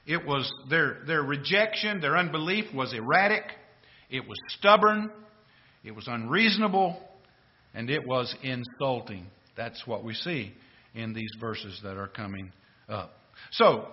It 0.07 0.27
was 0.27 0.53
their, 0.69 0.99
their 1.07 1.23
rejection, 1.23 2.01
their 2.01 2.19
unbelief 2.19 2.67
was 2.75 2.93
erratic, 2.93 3.45
it 4.11 4.29
was 4.29 4.37
stubborn, 4.59 5.11
it 5.83 5.93
was 5.93 6.07
unreasonable, 6.09 7.01
and 7.75 7.89
it 7.89 8.07
was 8.07 8.35
insulting. 8.43 9.27
That's 9.57 9.87
what 9.87 10.05
we 10.05 10.15
see 10.15 10.53
in 10.95 11.15
these 11.15 11.31
verses 11.41 11.81
that 11.83 11.97
are 11.97 12.09
coming 12.09 12.53
up. 12.91 13.13
So, 13.53 13.89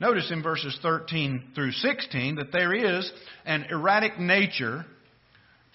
notice 0.00 0.30
in 0.30 0.42
verses 0.42 0.78
13 0.82 1.52
through 1.54 1.72
16 1.72 2.36
that 2.36 2.52
there 2.52 2.74
is 2.74 3.10
an 3.44 3.66
erratic 3.70 4.18
nature 4.18 4.84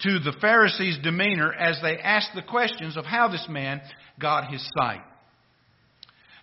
to 0.02 0.18
the 0.18 0.32
Pharisees' 0.40 0.98
demeanor 1.02 1.52
as 1.52 1.78
they 1.82 1.98
ask 1.98 2.28
the 2.34 2.42
questions 2.42 2.96
of 2.96 3.04
how 3.04 3.28
this 3.28 3.46
man 3.48 3.80
got 4.18 4.50
his 4.50 4.66
sight. 4.78 5.02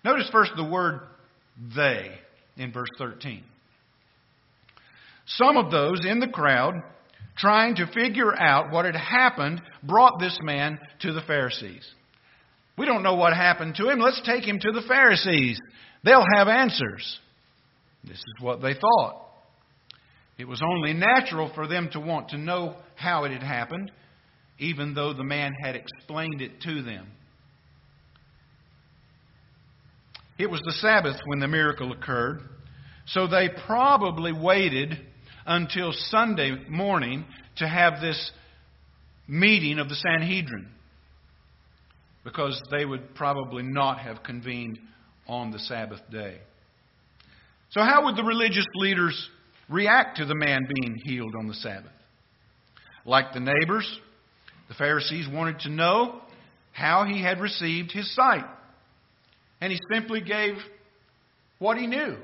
Notice 0.03 0.29
first 0.31 0.51
the 0.55 0.63
word 0.63 1.01
they 1.75 2.11
in 2.55 2.71
verse 2.71 2.89
13. 2.97 3.43
Some 5.25 5.57
of 5.57 5.71
those 5.71 6.05
in 6.05 6.19
the 6.19 6.27
crowd, 6.27 6.75
trying 7.37 7.75
to 7.75 7.87
figure 7.87 8.33
out 8.35 8.71
what 8.71 8.85
had 8.85 8.95
happened, 8.95 9.61
brought 9.83 10.19
this 10.19 10.37
man 10.41 10.79
to 11.01 11.13
the 11.13 11.21
Pharisees. 11.21 11.85
We 12.77 12.85
don't 12.85 13.03
know 13.03 13.15
what 13.15 13.33
happened 13.33 13.75
to 13.75 13.89
him. 13.89 13.99
Let's 13.99 14.21
take 14.23 14.43
him 14.43 14.59
to 14.59 14.71
the 14.71 14.87
Pharisees. 14.87 15.59
They'll 16.07 16.25
have 16.35 16.47
answers. 16.47 17.19
This 18.05 18.17
is 18.17 18.33
what 18.39 18.61
they 18.61 18.73
thought. 18.73 19.25
It 20.37 20.47
was 20.47 20.61
only 20.63 20.93
natural 20.93 21.51
for 21.53 21.67
them 21.67 21.89
to 21.91 21.99
want 21.99 22.29
to 22.29 22.37
know 22.37 22.77
how 22.95 23.25
it 23.25 23.33
had 23.33 23.43
happened, 23.43 23.91
even 24.57 24.93
though 24.93 25.11
the 25.11 25.25
man 25.25 25.53
had 25.61 25.75
explained 25.75 26.41
it 26.41 26.61
to 26.61 26.81
them. 26.81 27.07
It 30.37 30.49
was 30.49 30.61
the 30.63 30.77
Sabbath 30.79 31.17
when 31.25 31.41
the 31.41 31.47
miracle 31.49 31.91
occurred, 31.91 32.39
so 33.07 33.27
they 33.27 33.49
probably 33.65 34.31
waited 34.31 34.97
until 35.45 35.91
Sunday 35.91 36.55
morning 36.69 37.25
to 37.57 37.67
have 37.67 37.99
this 37.99 38.31
meeting 39.27 39.77
of 39.77 39.89
the 39.89 39.95
Sanhedrin 39.95 40.69
because 42.23 42.61
they 42.71 42.85
would 42.85 43.13
probably 43.13 43.63
not 43.63 43.99
have 43.99 44.23
convened 44.23 44.79
on 45.27 45.51
the 45.51 45.59
Sabbath 45.59 46.01
day. 46.11 46.37
So, 47.71 47.81
how 47.81 48.05
would 48.05 48.15
the 48.15 48.23
religious 48.23 48.65
leaders 48.75 49.29
react 49.69 50.17
to 50.17 50.25
the 50.25 50.35
man 50.35 50.67
being 50.81 50.95
healed 51.03 51.33
on 51.37 51.47
the 51.47 51.53
Sabbath? 51.53 51.91
Like 53.05 53.33
the 53.33 53.39
neighbors, 53.39 53.99
the 54.67 54.73
Pharisees 54.73 55.27
wanted 55.31 55.59
to 55.61 55.69
know 55.69 56.21
how 56.73 57.05
he 57.05 57.21
had 57.21 57.39
received 57.39 57.91
his 57.91 58.13
sight. 58.15 58.45
And 59.59 59.71
he 59.71 59.79
simply 59.91 60.21
gave 60.21 60.55
what 61.59 61.77
he 61.77 61.87
knew. 61.87 62.17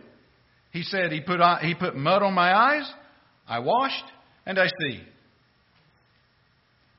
He 0.71 0.83
said, 0.83 1.11
He 1.11 1.21
put, 1.21 1.39
he 1.61 1.75
put 1.75 1.95
mud 1.95 2.21
on 2.21 2.33
my 2.33 2.53
eyes, 2.53 2.91
I 3.47 3.59
washed, 3.59 4.05
and 4.45 4.59
I 4.59 4.67
see. 4.67 5.01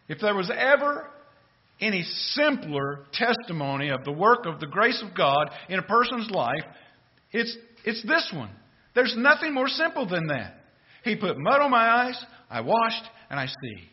If 0.09 0.21
there 0.21 0.35
was 0.35 0.51
ever 0.51 1.09
any 1.81 2.03
simpler 2.03 3.05
testimony 3.13 3.91
of 3.91 4.05
the 4.05 4.13
work 4.13 4.47
of 4.47 4.61
the 4.61 4.67
grace 4.67 5.03
of 5.07 5.17
God 5.17 5.51
in 5.69 5.79
a 5.79 5.83
person's 5.83 6.31
life, 6.31 6.65
it's, 7.33 7.57
it's 7.85 8.03
this 8.03 8.33
one. 8.35 8.51
There's 8.95 9.15
nothing 9.17 9.53
more 9.53 9.69
simple 9.69 10.09
than 10.09 10.29
that. 10.29 10.55
He 11.03 11.17
put 11.17 11.37
mud 11.39 11.61
on 11.61 11.71
my 11.71 11.87
eyes, 11.89 12.25
I 12.49 12.61
washed, 12.61 13.05
and 13.29 13.39
I 13.39 13.47
see. 13.47 13.89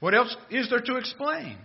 What 0.00 0.14
else 0.14 0.34
is 0.50 0.68
there 0.68 0.80
to 0.80 0.96
explain? 0.96 1.58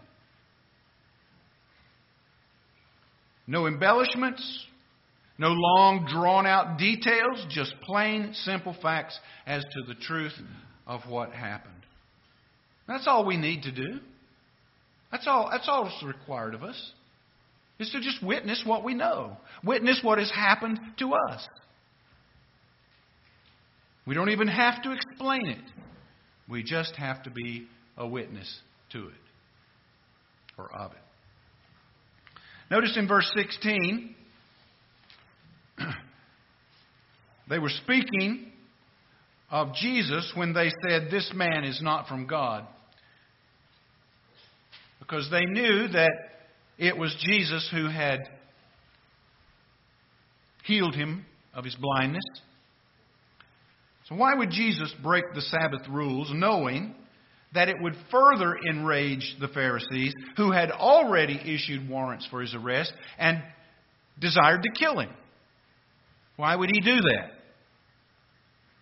No 3.46 3.68
embellishments, 3.68 4.68
No 5.40 5.50
long, 5.50 6.08
drawn 6.10 6.48
out 6.48 6.80
details, 6.80 7.46
just 7.50 7.74
plain, 7.82 8.34
simple 8.34 8.76
facts 8.82 9.20
as 9.46 9.64
to 9.64 9.82
the 9.88 9.94
truth 9.94 10.34
of 10.88 11.02
what 11.08 11.32
happened. 11.32 11.74
That's 12.88 13.08
all 13.08 13.26
we 13.26 13.38
need 13.38 13.64
to 13.64 13.72
do. 13.72 14.00
That's 15.18 15.28
all, 15.28 15.50
that's 15.52 15.68
all 15.68 15.86
that's 15.86 16.04
required 16.04 16.54
of 16.54 16.62
us, 16.62 16.92
is 17.80 17.90
to 17.90 18.00
just 18.02 18.22
witness 18.22 18.62
what 18.64 18.84
we 18.84 18.94
know, 18.94 19.36
witness 19.64 20.00
what 20.04 20.20
has 20.20 20.30
happened 20.30 20.80
to 21.00 21.14
us. 21.16 21.48
We 24.06 24.14
don't 24.14 24.30
even 24.30 24.48
have 24.48 24.84
to 24.84 24.92
explain 24.92 25.48
it, 25.48 25.64
we 26.48 26.62
just 26.62 26.96
have 26.98 27.24
to 27.24 27.32
be 27.32 27.66
a 27.98 28.08
witness 28.08 28.60
to 28.92 29.08
it 29.08 29.14
or 30.56 30.72
of 30.72 30.92
it. 30.92 31.00
Notice 32.70 32.96
in 32.96 33.08
verse 33.08 33.32
16, 33.36 34.16
they 37.50 37.58
were 37.58 37.70
speaking 37.70 38.52
of 39.50 39.74
Jesus 39.74 40.32
when 40.36 40.54
they 40.54 40.70
said, 40.88 41.08
This 41.10 41.32
man 41.34 41.64
is 41.64 41.82
not 41.82 42.08
from 42.08 42.28
God. 42.28 42.68
Because 45.08 45.30
they 45.32 45.46
knew 45.46 45.88
that 45.90 46.12
it 46.78 46.98
was 46.98 47.16
Jesus 47.26 47.68
who 47.72 47.88
had 47.88 48.20
healed 50.64 50.96
him 50.96 51.26
of 51.54 51.64
his 51.64 51.76
blindness. 51.76 52.24
So, 54.10 54.16
why 54.16 54.36
would 54.36 54.52
Jesus 54.52 54.94
break 55.02 55.24
the 55.34 55.42
Sabbath 55.42 55.88
rules 55.90 56.30
knowing 56.34 56.94
that 57.54 57.70
it 57.70 57.78
would 57.82 57.96
further 58.12 58.56
enrage 58.70 59.36
the 59.40 59.48
Pharisees 59.48 60.14
who 60.36 60.52
had 60.52 60.72
already 60.72 61.36
issued 61.36 61.90
warrants 61.90 62.28
for 62.30 62.42
his 62.42 62.54
arrest 62.54 62.94
and 63.18 63.42
desired 64.20 64.64
to 64.64 64.70
kill 64.78 65.00
him? 65.00 65.10
Why 66.36 66.56
would 66.56 66.70
he 66.72 66.82
do 66.82 67.02
that? 67.02 67.32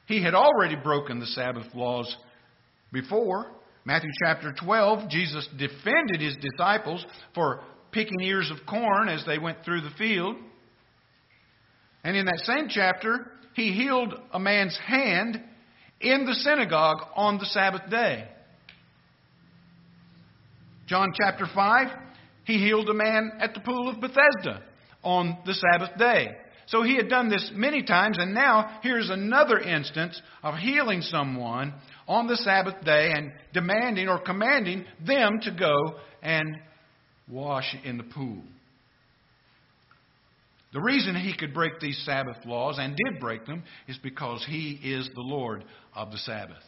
He 0.07 0.21
had 0.21 0.35
already 0.35 0.75
broken 0.75 1.19
the 1.19 1.25
Sabbath 1.27 1.73
laws 1.73 2.15
before. 2.91 3.51
Matthew 3.85 4.09
chapter 4.25 4.51
12, 4.51 5.09
Jesus 5.09 5.47
defended 5.57 6.19
his 6.19 6.35
disciples 6.37 7.05
for 7.35 7.61
picking 7.91 8.19
ears 8.21 8.51
of 8.51 8.65
corn 8.67 9.07
as 9.07 9.23
they 9.27 9.37
went 9.37 9.63
through 9.63 9.81
the 9.81 9.91
field. 9.95 10.35
And 12.03 12.17
in 12.17 12.25
that 12.25 12.39
same 12.39 12.67
chapter, 12.67 13.31
he 13.53 13.71
healed 13.73 14.13
a 14.33 14.39
man's 14.39 14.77
hand 14.77 15.39
in 16.01 16.25
the 16.25 16.33
synagogue 16.33 16.97
on 17.15 17.37
the 17.37 17.45
Sabbath 17.45 17.89
day. 17.91 18.27
John 20.87 21.09
chapter 21.19 21.45
5, 21.53 21.87
he 22.45 22.57
healed 22.57 22.89
a 22.89 22.93
man 22.93 23.33
at 23.39 23.53
the 23.53 23.59
pool 23.59 23.89
of 23.89 24.01
Bethesda 24.01 24.63
on 25.03 25.37
the 25.45 25.53
Sabbath 25.53 25.97
day. 25.97 26.29
So 26.67 26.81
he 26.81 26.95
had 26.95 27.09
done 27.09 27.29
this 27.29 27.51
many 27.53 27.83
times, 27.83 28.17
and 28.19 28.33
now 28.33 28.79
here's 28.81 29.11
another 29.11 29.59
instance 29.59 30.19
of 30.41 30.55
healing 30.55 31.01
someone 31.01 31.75
on 32.07 32.27
the 32.27 32.37
Sabbath 32.37 32.83
day 32.83 33.13
and 33.15 33.31
demanding 33.53 34.07
or 34.07 34.19
commanding 34.19 34.85
them 35.05 35.39
to 35.41 35.51
go 35.51 35.75
and 36.21 36.57
wash 37.29 37.75
in 37.83 37.97
the 37.97 38.03
pool. 38.03 38.41
The 40.73 40.81
reason 40.81 41.15
he 41.15 41.35
could 41.35 41.53
break 41.53 41.79
these 41.79 42.01
Sabbath 42.05 42.37
laws 42.45 42.77
and 42.79 42.97
did 42.97 43.19
break 43.21 43.45
them 43.45 43.63
is 43.87 43.97
because 44.03 44.45
he 44.47 44.79
is 44.83 45.09
the 45.15 45.21
Lord 45.21 45.63
of 45.95 46.11
the 46.11 46.17
Sabbath. 46.17 46.63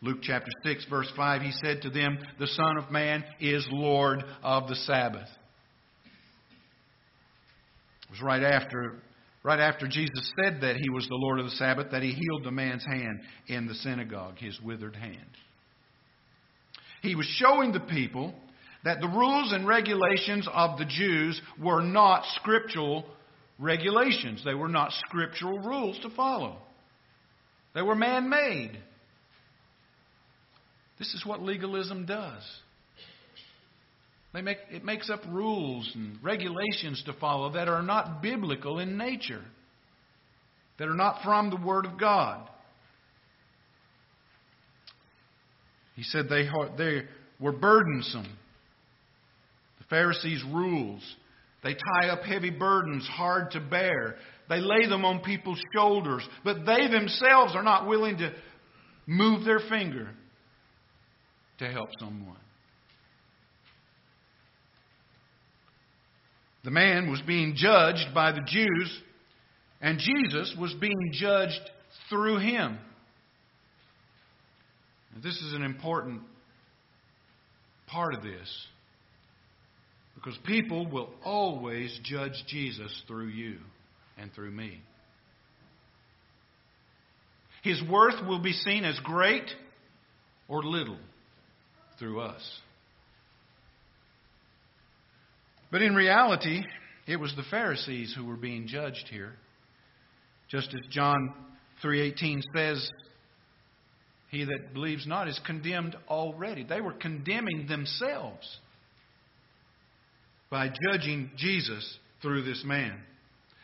Luke 0.00 0.18
chapter 0.22 0.50
6, 0.64 0.86
verse 0.90 1.10
5, 1.16 1.42
he 1.42 1.52
said 1.62 1.82
to 1.82 1.90
them, 1.90 2.18
The 2.38 2.46
Son 2.46 2.76
of 2.76 2.90
Man 2.90 3.24
is 3.40 3.66
Lord 3.70 4.24
of 4.42 4.68
the 4.68 4.74
Sabbath. 4.74 5.28
It 8.04 8.10
was 8.10 8.22
right 8.22 8.42
after, 8.42 9.02
right 9.48 9.60
after 9.60 9.88
Jesus 9.88 10.30
said 10.38 10.60
that 10.60 10.76
he 10.76 10.90
was 10.90 11.08
the 11.08 11.14
Lord 11.14 11.38
of 11.38 11.46
the 11.46 11.52
Sabbath 11.52 11.92
that 11.92 12.02
he 12.02 12.12
healed 12.12 12.44
the 12.44 12.50
man's 12.50 12.84
hand 12.84 13.20
in 13.46 13.66
the 13.66 13.74
synagogue, 13.76 14.36
his 14.36 14.60
withered 14.60 14.94
hand. 14.94 15.16
He 17.00 17.14
was 17.14 17.24
showing 17.24 17.72
the 17.72 17.80
people 17.80 18.34
that 18.84 19.00
the 19.00 19.08
rules 19.08 19.54
and 19.54 19.66
regulations 19.66 20.46
of 20.52 20.76
the 20.76 20.84
Jews 20.84 21.40
were 21.58 21.80
not 21.80 22.24
scriptural 22.34 23.06
regulations. 23.58 24.42
They 24.44 24.52
were 24.52 24.68
not 24.68 24.92
scriptural 25.06 25.60
rules 25.60 25.98
to 26.00 26.10
follow. 26.10 26.58
They 27.74 27.80
were 27.80 27.94
man 27.94 28.28
made. 28.28 28.78
This 30.98 31.14
is 31.14 31.24
what 31.24 31.40
legalism 31.40 32.04
does. 32.04 32.42
They 34.38 34.42
make, 34.42 34.58
it 34.70 34.84
makes 34.84 35.10
up 35.10 35.18
rules 35.28 35.90
and 35.96 36.16
regulations 36.22 37.02
to 37.06 37.12
follow 37.14 37.50
that 37.54 37.66
are 37.66 37.82
not 37.82 38.22
biblical 38.22 38.78
in 38.78 38.96
nature, 38.96 39.42
that 40.78 40.86
are 40.86 40.94
not 40.94 41.24
from 41.24 41.50
the 41.50 41.56
Word 41.56 41.86
of 41.86 41.98
God. 41.98 42.48
He 45.96 46.04
said 46.04 46.26
they, 46.28 46.48
they 46.76 47.02
were 47.40 47.50
burdensome. 47.50 48.28
The 49.78 49.84
Pharisees' 49.90 50.44
rules. 50.52 51.02
They 51.64 51.74
tie 51.74 52.10
up 52.10 52.22
heavy 52.22 52.50
burdens 52.50 53.08
hard 53.08 53.50
to 53.50 53.60
bear. 53.60 54.18
They 54.48 54.60
lay 54.60 54.86
them 54.88 55.04
on 55.04 55.18
people's 55.18 55.60
shoulders, 55.74 56.24
but 56.44 56.64
they 56.64 56.86
themselves 56.86 57.56
are 57.56 57.64
not 57.64 57.88
willing 57.88 58.18
to 58.18 58.32
move 59.04 59.44
their 59.44 59.58
finger 59.68 60.10
to 61.58 61.68
help 61.68 61.88
someone. 61.98 62.36
The 66.64 66.70
man 66.70 67.10
was 67.10 67.20
being 67.22 67.54
judged 67.56 68.14
by 68.14 68.32
the 68.32 68.40
Jews, 68.40 69.00
and 69.80 69.98
Jesus 69.98 70.54
was 70.58 70.74
being 70.74 71.12
judged 71.12 71.60
through 72.08 72.38
him. 72.38 72.78
Now, 75.14 75.22
this 75.22 75.40
is 75.40 75.54
an 75.54 75.62
important 75.62 76.22
part 77.86 78.14
of 78.14 78.22
this 78.22 78.66
because 80.14 80.36
people 80.46 80.86
will 80.90 81.10
always 81.24 81.96
judge 82.02 82.34
Jesus 82.48 83.02
through 83.06 83.28
you 83.28 83.58
and 84.18 84.32
through 84.32 84.50
me. 84.50 84.80
His 87.62 87.80
worth 87.88 88.24
will 88.26 88.40
be 88.40 88.52
seen 88.52 88.84
as 88.84 88.98
great 89.04 89.48
or 90.48 90.62
little 90.62 90.98
through 91.98 92.20
us. 92.20 92.42
But 95.70 95.82
in 95.82 95.94
reality, 95.94 96.62
it 97.06 97.16
was 97.16 97.34
the 97.36 97.44
Pharisees 97.50 98.14
who 98.16 98.24
were 98.24 98.36
being 98.36 98.66
judged 98.66 99.06
here. 99.10 99.34
Just 100.50 100.68
as 100.68 100.86
John 100.90 101.34
3:18 101.82 102.42
says, 102.54 102.90
he 104.30 104.44
that 104.44 104.74
believes 104.74 105.06
not 105.06 105.28
is 105.28 105.40
condemned 105.46 105.96
already. 106.08 106.62
They 106.62 106.80
were 106.80 106.92
condemning 106.92 107.66
themselves 107.66 108.58
by 110.50 110.70
judging 110.90 111.30
Jesus 111.36 111.98
through 112.20 112.42
this 112.42 112.62
man. 112.64 112.98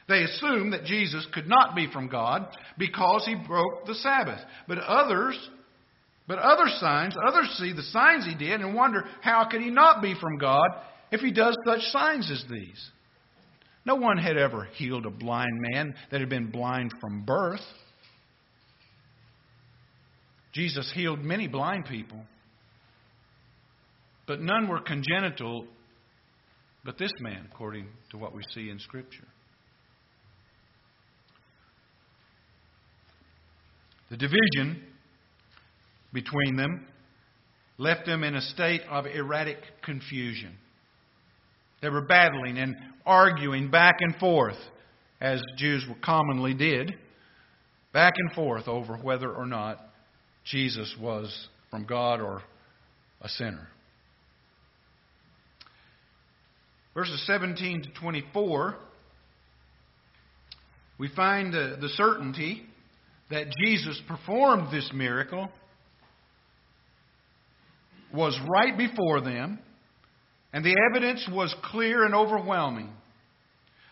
They 0.09 0.23
assumed 0.23 0.73
that 0.73 0.85
Jesus 0.85 1.27
could 1.33 1.49
not 1.49 1.75
be 1.75 1.91
from 1.91 2.09
God 2.09 2.47
because 2.79 3.25
he 3.27 3.35
broke 3.35 3.87
the 3.87 3.95
Sabbath. 3.95 4.41
But 4.69 4.79
others 4.79 5.39
but 6.27 6.39
other 6.39 6.69
signs, 6.81 7.15
others 7.27 7.55
see 7.59 7.75
the 7.75 7.83
signs 7.83 8.25
he 8.25 8.35
did 8.35 8.63
and 8.63 8.75
wonder 8.75 9.05
how 9.21 9.45
could 9.45 9.61
he 9.61 9.69
not 9.69 10.01
be 10.01 10.15
from 10.19 10.39
God 10.39 10.69
if 11.15 11.21
he 11.21 11.31
does 11.31 11.57
such 11.65 11.81
signs 11.93 12.29
as 12.29 12.45
these? 12.51 12.91
No 13.87 13.95
one 13.95 14.19
had 14.19 14.37
ever 14.37 14.65
healed 14.75 15.07
a 15.07 15.11
blind 15.11 15.61
man 15.61 15.95
that 16.11 16.21
had 16.21 16.29
been 16.29 16.51
blind 16.51 16.93
from 17.01 17.25
birth. 17.25 17.61
Jesus 20.53 20.91
healed 20.93 21.21
many 21.21 21.47
blind 21.47 21.85
people, 21.85 22.19
but 24.27 24.41
none 24.41 24.69
were 24.69 24.81
congenital, 24.81 25.67
but 26.85 26.99
this 26.99 27.13
man, 27.21 27.49
according 27.53 27.87
to 28.11 28.19
what 28.19 28.35
we 28.35 28.43
see 28.53 28.69
in 28.69 28.81
Scripture. 28.81 29.29
The 34.11 34.17
division 34.17 34.83
between 36.13 36.57
them 36.57 36.87
left 37.79 38.07
them 38.07 38.25
in 38.25 38.35
a 38.35 38.41
state 38.41 38.83
of 38.91 39.07
erratic 39.07 39.59
confusion. 39.85 40.57
They 41.85 41.91
were 41.91 42.01
battling 42.01 42.57
and 42.57 42.77
arguing 43.05 43.71
back 43.71 43.97
and 44.01 44.17
forth, 44.17 44.57
as 45.21 45.43
Jews 45.59 45.85
commonly 46.03 46.55
did, 46.55 46.95
back 47.93 48.15
and 48.17 48.33
forth 48.33 48.69
over 48.69 48.97
whether 48.97 49.31
or 49.31 49.45
not 49.45 49.81
Jesus 50.47 50.97
was 50.99 51.49
from 51.71 51.85
God 51.85 52.23
or 52.23 52.41
a 53.21 53.29
sinner. 53.29 53.69
Verses 56.95 57.23
17 57.27 57.83
to 57.83 57.89
24, 58.01 58.77
we 60.97 61.11
find 61.15 61.53
the, 61.53 61.77
the 61.79 61.91
certainty 61.91 62.63
that 63.31 63.49
Jesus 63.63 64.01
performed 64.09 64.73
this 64.73 64.91
miracle 64.95 65.51
was 68.11 68.41
right 68.49 68.79
before 68.79 69.21
them 69.21 69.59
and 70.55 70.65
the 70.65 70.77
evidence 70.89 71.29
was 71.31 71.53
clear 71.65 72.05
and 72.05 72.15
overwhelming. 72.15 72.89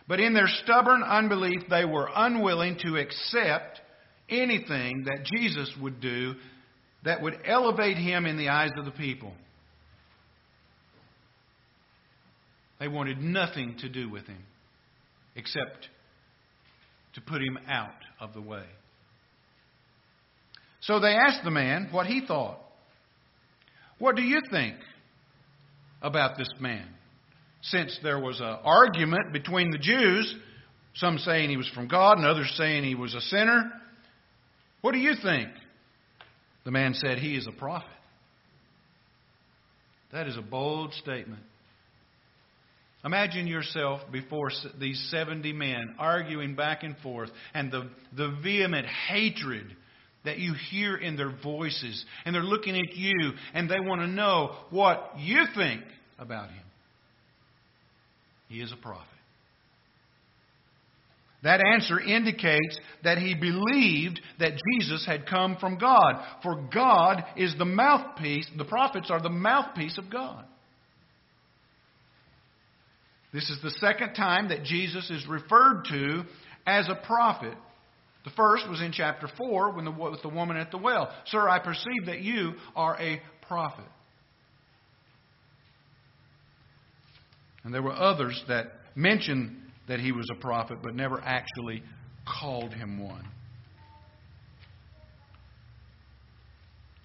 But 0.07 0.21
in 0.21 0.33
their 0.33 0.47
stubborn 0.47 1.03
unbelief, 1.03 1.63
they 1.69 1.83
were 1.83 2.07
unwilling 2.15 2.77
to 2.85 2.95
accept 2.95 3.81
anything 4.29 5.03
that 5.03 5.25
Jesus 5.25 5.69
would 5.81 5.99
do 5.99 6.35
that 7.03 7.21
would 7.21 7.37
elevate 7.45 7.97
him 7.97 8.25
in 8.25 8.37
the 8.37 8.47
eyes 8.47 8.71
of 8.77 8.85
the 8.85 8.91
people. 8.91 9.33
They 12.79 12.87
wanted 12.87 13.17
nothing 13.19 13.75
to 13.79 13.89
do 13.89 14.09
with 14.09 14.25
him 14.25 14.43
except 15.35 15.89
to 17.15 17.21
put 17.21 17.41
him 17.41 17.59
out 17.67 17.91
of 18.21 18.33
the 18.33 18.41
way. 18.41 18.65
So 20.79 21.01
they 21.01 21.13
asked 21.13 21.43
the 21.43 21.51
man 21.51 21.89
what 21.91 22.05
he 22.05 22.25
thought. 22.25 22.59
What 23.99 24.15
do 24.15 24.21
you 24.21 24.39
think 24.49 24.75
about 26.03 26.37
this 26.37 26.49
man? 26.59 26.87
Since 27.61 27.97
there 28.03 28.19
was 28.19 28.39
an 28.39 28.57
argument 28.63 29.33
between 29.33 29.71
the 29.71 29.77
Jews, 29.77 30.35
some 30.95 31.17
saying 31.17 31.49
he 31.49 31.57
was 31.57 31.69
from 31.69 31.87
God 31.87 32.17
and 32.17 32.27
others 32.27 32.53
saying 32.57 32.83
he 32.83 32.95
was 32.95 33.15
a 33.15 33.21
sinner, 33.21 33.71
what 34.81 34.91
do 34.91 34.99
you 34.99 35.13
think? 35.23 35.49
The 36.65 36.71
man 36.71 36.93
said, 36.93 37.17
He 37.17 37.35
is 37.35 37.47
a 37.47 37.51
prophet. 37.51 37.87
That 40.11 40.27
is 40.27 40.37
a 40.37 40.41
bold 40.41 40.93
statement. 40.93 41.41
Imagine 43.05 43.47
yourself 43.47 44.01
before 44.11 44.49
these 44.79 45.07
70 45.09 45.51
men 45.53 45.95
arguing 45.99 46.55
back 46.55 46.83
and 46.83 46.95
forth 46.97 47.29
and 47.53 47.71
the, 47.71 47.89
the 48.15 48.37
vehement 48.41 48.85
hatred 48.85 49.75
that 50.25 50.39
you 50.39 50.53
hear 50.71 50.95
in 50.95 51.15
their 51.15 51.35
voices. 51.43 52.05
And 52.25 52.33
they're 52.33 52.43
looking 52.43 52.75
at 52.75 52.95
you 52.95 53.33
and 53.53 53.69
they 53.69 53.79
want 53.79 54.01
to 54.01 54.07
know 54.07 54.55
what 54.69 55.13
you 55.17 55.43
think 55.55 55.81
about 56.17 56.49
him. 56.49 56.63
He 58.47 58.61
is 58.61 58.71
a 58.71 58.77
prophet. 58.77 59.07
That 61.43 61.59
answer 61.73 61.99
indicates 61.99 62.79
that 63.03 63.17
he 63.17 63.35
believed 63.35 64.21
that 64.39 64.53
Jesus 64.71 65.05
had 65.05 65.27
come 65.27 65.57
from 65.59 65.77
God. 65.77 66.23
For 66.41 66.69
God 66.73 67.23
is 67.35 67.53
the 67.57 67.65
mouthpiece, 67.65 68.49
the 68.57 68.63
prophets 68.63 69.11
are 69.11 69.21
the 69.21 69.29
mouthpiece 69.29 69.97
of 69.97 70.09
God. 70.09 70.45
This 73.33 73.49
is 73.49 73.59
the 73.61 73.71
second 73.71 74.13
time 74.13 74.49
that 74.49 74.63
Jesus 74.63 75.09
is 75.09 75.27
referred 75.27 75.83
to 75.89 76.23
as 76.65 76.87
a 76.87 77.05
prophet. 77.05 77.57
The 78.23 78.31
first 78.31 78.69
was 78.69 78.81
in 78.81 78.91
chapter 78.93 79.27
4 79.37 79.71
when 79.73 79.85
the, 79.85 79.91
with 79.91 80.21
the 80.21 80.29
woman 80.29 80.55
at 80.57 80.71
the 80.71 80.77
well. 80.77 81.13
Sir, 81.25 81.49
I 81.49 81.59
perceive 81.59 82.05
that 82.05 82.21
you 82.21 82.53
are 82.75 82.99
a 82.99 83.21
prophet. 83.47 83.85
And 87.63 87.73
there 87.73 87.81
were 87.81 87.93
others 87.93 88.41
that 88.47 88.67
mentioned 88.95 89.57
that 89.87 89.99
he 89.99 90.11
was 90.11 90.27
a 90.31 90.39
prophet, 90.39 90.79
but 90.81 90.95
never 90.95 91.19
actually 91.21 91.83
called 92.25 92.73
him 92.73 93.03
one. 93.03 93.27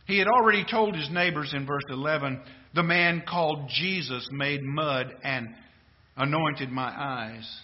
He 0.07 0.19
had 0.19 0.29
already 0.29 0.65
told 0.69 0.97
his 0.97 1.11
neighbors 1.11 1.53
in 1.55 1.67
verse 1.67 1.83
11 1.91 2.41
the 2.75 2.83
man 2.83 3.23
called 3.29 3.69
Jesus 3.69 4.27
made 4.33 4.63
mud 4.63 5.15
and 5.23 5.49
anointed 6.17 6.71
my 6.71 6.93
eyes. 6.97 7.61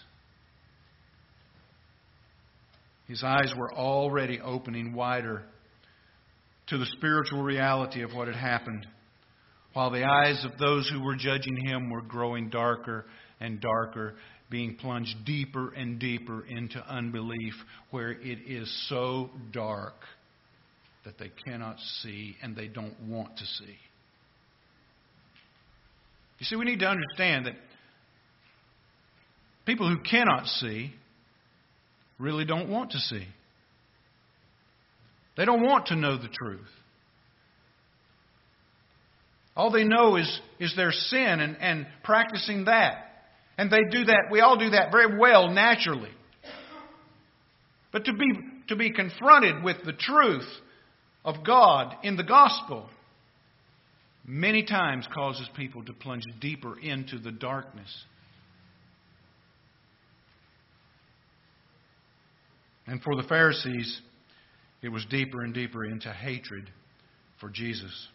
His 3.07 3.23
eyes 3.23 3.53
were 3.55 3.73
already 3.73 4.39
opening 4.41 4.93
wider 4.93 5.43
to 6.67 6.77
the 6.77 6.87
spiritual 6.97 7.43
reality 7.43 8.01
of 8.01 8.13
what 8.13 8.27
had 8.27 8.35
happened, 8.35 8.87
while 9.73 9.91
the 9.91 10.03
eyes 10.03 10.43
of 10.45 10.57
those 10.57 10.89
who 10.89 11.01
were 11.01 11.15
judging 11.15 11.57
him 11.65 11.89
were 11.89 12.01
growing 12.01 12.49
darker 12.49 13.05
and 13.39 13.61
darker 13.61 14.15
being 14.49 14.75
plunged 14.75 15.13
deeper 15.25 15.73
and 15.73 15.99
deeper 15.99 16.45
into 16.45 16.79
unbelief 16.87 17.53
where 17.91 18.11
it 18.11 18.39
is 18.47 18.71
so 18.89 19.29
dark 19.51 19.95
that 21.03 21.17
they 21.17 21.31
cannot 21.45 21.77
see 22.01 22.35
and 22.41 22.55
they 22.55 22.67
don't 22.67 22.99
want 23.07 23.37
to 23.37 23.45
see. 23.45 23.77
You 26.39 26.45
see, 26.45 26.55
we 26.55 26.65
need 26.65 26.79
to 26.79 26.87
understand 26.87 27.45
that 27.45 27.55
people 29.65 29.89
who 29.89 30.01
cannot 30.01 30.45
see 30.47 30.93
really 32.19 32.45
don't 32.45 32.69
want 32.69 32.91
to 32.91 32.99
see. 32.99 33.25
They 35.37 35.45
don't 35.45 35.63
want 35.63 35.87
to 35.87 35.95
know 35.95 36.17
the 36.17 36.29
truth. 36.29 36.61
All 39.55 39.71
they 39.71 39.83
know 39.83 40.15
is, 40.17 40.39
is 40.59 40.73
their 40.75 40.91
sin 40.91 41.39
and, 41.39 41.57
and 41.59 41.87
practicing 42.03 42.65
that. 42.65 43.05
And 43.57 43.71
they 43.71 43.83
do 43.89 44.05
that, 44.05 44.27
we 44.29 44.41
all 44.41 44.57
do 44.57 44.71
that 44.71 44.91
very 44.91 45.17
well 45.17 45.49
naturally. 45.49 46.11
But 47.91 48.05
to 48.05 48.13
be, 48.13 48.27
to 48.67 48.75
be 48.75 48.91
confronted 48.91 49.63
with 49.63 49.77
the 49.85 49.93
truth 49.93 50.47
of 51.23 51.45
God 51.45 51.95
in 52.03 52.17
the 52.17 52.23
gospel 52.23 52.89
many 54.27 54.63
times 54.63 55.07
causes 55.13 55.47
people 55.55 55.83
to 55.85 55.93
plunge 55.93 56.23
deeper 56.41 56.77
into 56.79 57.19
the 57.19 57.31
darkness. 57.31 58.03
And 62.87 63.01
for 63.01 63.15
the 63.15 63.27
Pharisees, 63.27 64.01
it 64.81 64.89
was 64.89 65.05
deeper 65.09 65.41
and 65.41 65.53
deeper 65.53 65.85
into 65.85 66.11
hatred 66.11 66.69
for 67.39 67.49
Jesus. 67.49 68.07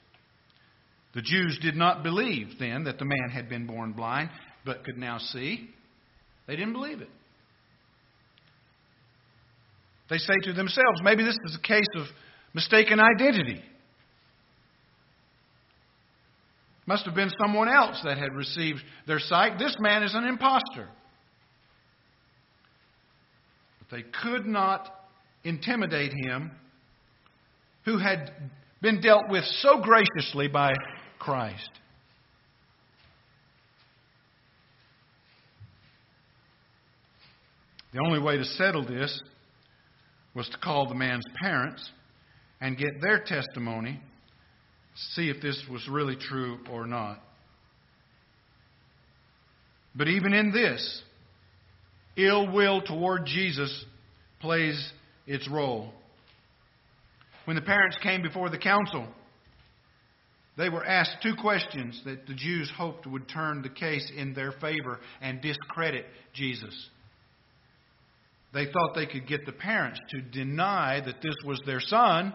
The 1.15 1.23
Jews 1.23 1.59
did 1.61 1.75
not 1.75 2.03
believe 2.03 2.59
then 2.59 2.85
that 2.85 2.99
the 2.99 3.05
man 3.05 3.31
had 3.33 3.49
been 3.49 3.67
born 3.67 3.93
blind 3.93 4.31
but 4.65 4.85
could 4.85 4.97
now 4.97 5.19
see. 5.19 5.71
They 6.47 6.57
didn't 6.57 6.73
believe 6.73 7.01
it. 7.01 7.09
They 10.09 10.19
say 10.19 10.35
to 10.45 10.53
themselves, 10.53 11.01
maybe 11.03 11.25
this 11.25 11.37
is 11.47 11.57
a 11.57 11.67
case 11.67 11.87
of 11.97 12.07
mistaken 12.53 12.99
identity. 13.01 13.63
Must 16.87 17.05
have 17.05 17.15
been 17.15 17.31
someone 17.41 17.69
else 17.69 18.01
that 18.05 18.19
had 18.19 18.35
received 18.35 18.81
their 19.07 19.21
sight. 19.21 19.59
This 19.59 19.77
man 19.79 20.03
is 20.03 20.15
an 20.15 20.25
impostor. 20.25 20.89
They 23.91 24.03
could 24.23 24.47
not 24.47 24.89
intimidate 25.45 26.13
him 26.25 26.53
who 27.85 27.99
had 27.99 28.33
been 28.81 29.01
dealt 29.01 29.29
with 29.29 29.45
so 29.45 29.81
graciously 29.81 30.49
by 30.49 30.73
Christ. 31.19 31.71
The 37.93 38.01
only 38.07 38.21
way 38.21 38.37
to 38.37 38.45
settle 38.45 38.87
this 38.87 39.21
was 40.35 40.49
to 40.51 40.59
call 40.59 40.89
the 40.89 40.95
man's 40.95 41.25
parents 41.43 41.91
and 42.61 42.79
get 42.79 43.01
their 43.01 43.19
testimony, 43.19 44.01
see 45.15 45.29
if 45.29 45.43
this 45.43 45.61
was 45.69 45.89
really 45.89 46.17
true 46.17 46.59
or 46.71 46.87
not. 46.87 47.21
But 49.95 50.07
even 50.07 50.33
in 50.33 50.53
this, 50.53 51.03
ill 52.17 52.53
will 52.53 52.83
toward 52.83 53.27
Jesus 53.27 53.85
plays 54.41 54.93
its 55.27 55.49
role. 55.49 55.93
When 57.45 57.57
the 57.57 57.63
parents 57.63 57.97
came 58.03 58.23
before 58.23 58.51
the 58.51 58.59
council, 58.59 59.09
they 60.57 60.69
were 60.69 60.85
asked 60.85 61.17
two 61.23 61.35
questions 61.41 62.01
that 62.05 62.27
the 62.27 62.35
Jews 62.35 62.71
hoped 62.77 63.07
would 63.07 63.29
turn 63.29 63.63
the 63.63 63.69
case 63.69 64.11
in 64.15 64.35
their 64.35 64.53
favor 64.53 65.01
and 65.21 65.41
discredit 65.41 66.07
Jesus. 66.35 66.75
They 68.53 68.67
thought 68.67 68.95
they 68.95 69.07
could 69.07 69.27
get 69.27 69.47
the 69.47 69.53
parents 69.53 70.01
to 70.11 70.21
deny 70.21 71.01
that 71.01 71.23
this 71.23 71.35
was 71.45 71.61
their 71.65 71.81
son 71.81 72.35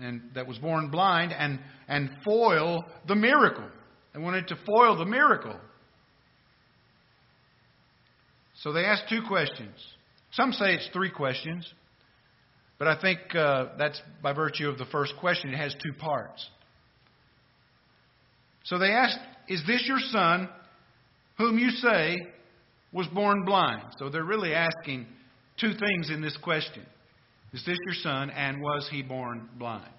and 0.00 0.22
that 0.34 0.46
was 0.46 0.58
born 0.58 0.90
blind 0.90 1.32
and, 1.32 1.60
and 1.88 2.10
foil 2.24 2.84
the 3.06 3.14
miracle. 3.14 3.68
They 4.14 4.20
wanted 4.20 4.48
to 4.48 4.56
foil 4.66 4.96
the 4.96 5.04
miracle. 5.04 5.56
So 8.62 8.72
they 8.72 8.84
asked 8.84 9.04
two 9.08 9.22
questions. 9.26 9.74
Some 10.32 10.52
say 10.52 10.74
it's 10.74 10.88
three 10.92 11.10
questions, 11.10 11.72
but 12.78 12.88
I 12.88 13.00
think 13.00 13.18
uh, 13.34 13.66
that's 13.78 14.00
by 14.22 14.32
virtue 14.32 14.68
of 14.68 14.78
the 14.78 14.86
first 14.86 15.14
question. 15.20 15.54
It 15.54 15.56
has 15.56 15.74
two 15.82 15.92
parts. 15.94 16.48
So 18.64 18.78
they 18.78 18.90
asked, 18.90 19.18
Is 19.48 19.62
this 19.66 19.84
your 19.86 20.00
son, 20.00 20.48
whom 21.38 21.58
you 21.58 21.70
say 21.70 22.16
was 22.92 23.06
born 23.08 23.44
blind. 23.44 23.82
So 23.98 24.08
they're 24.08 24.24
really 24.24 24.54
asking 24.54 25.06
two 25.60 25.72
things 25.72 26.10
in 26.10 26.20
this 26.20 26.36
question 26.36 26.84
Is 27.52 27.64
this 27.64 27.78
your 27.86 27.94
son, 27.94 28.30
and 28.30 28.60
was 28.60 28.88
he 28.90 29.02
born 29.02 29.48
blind? 29.58 29.92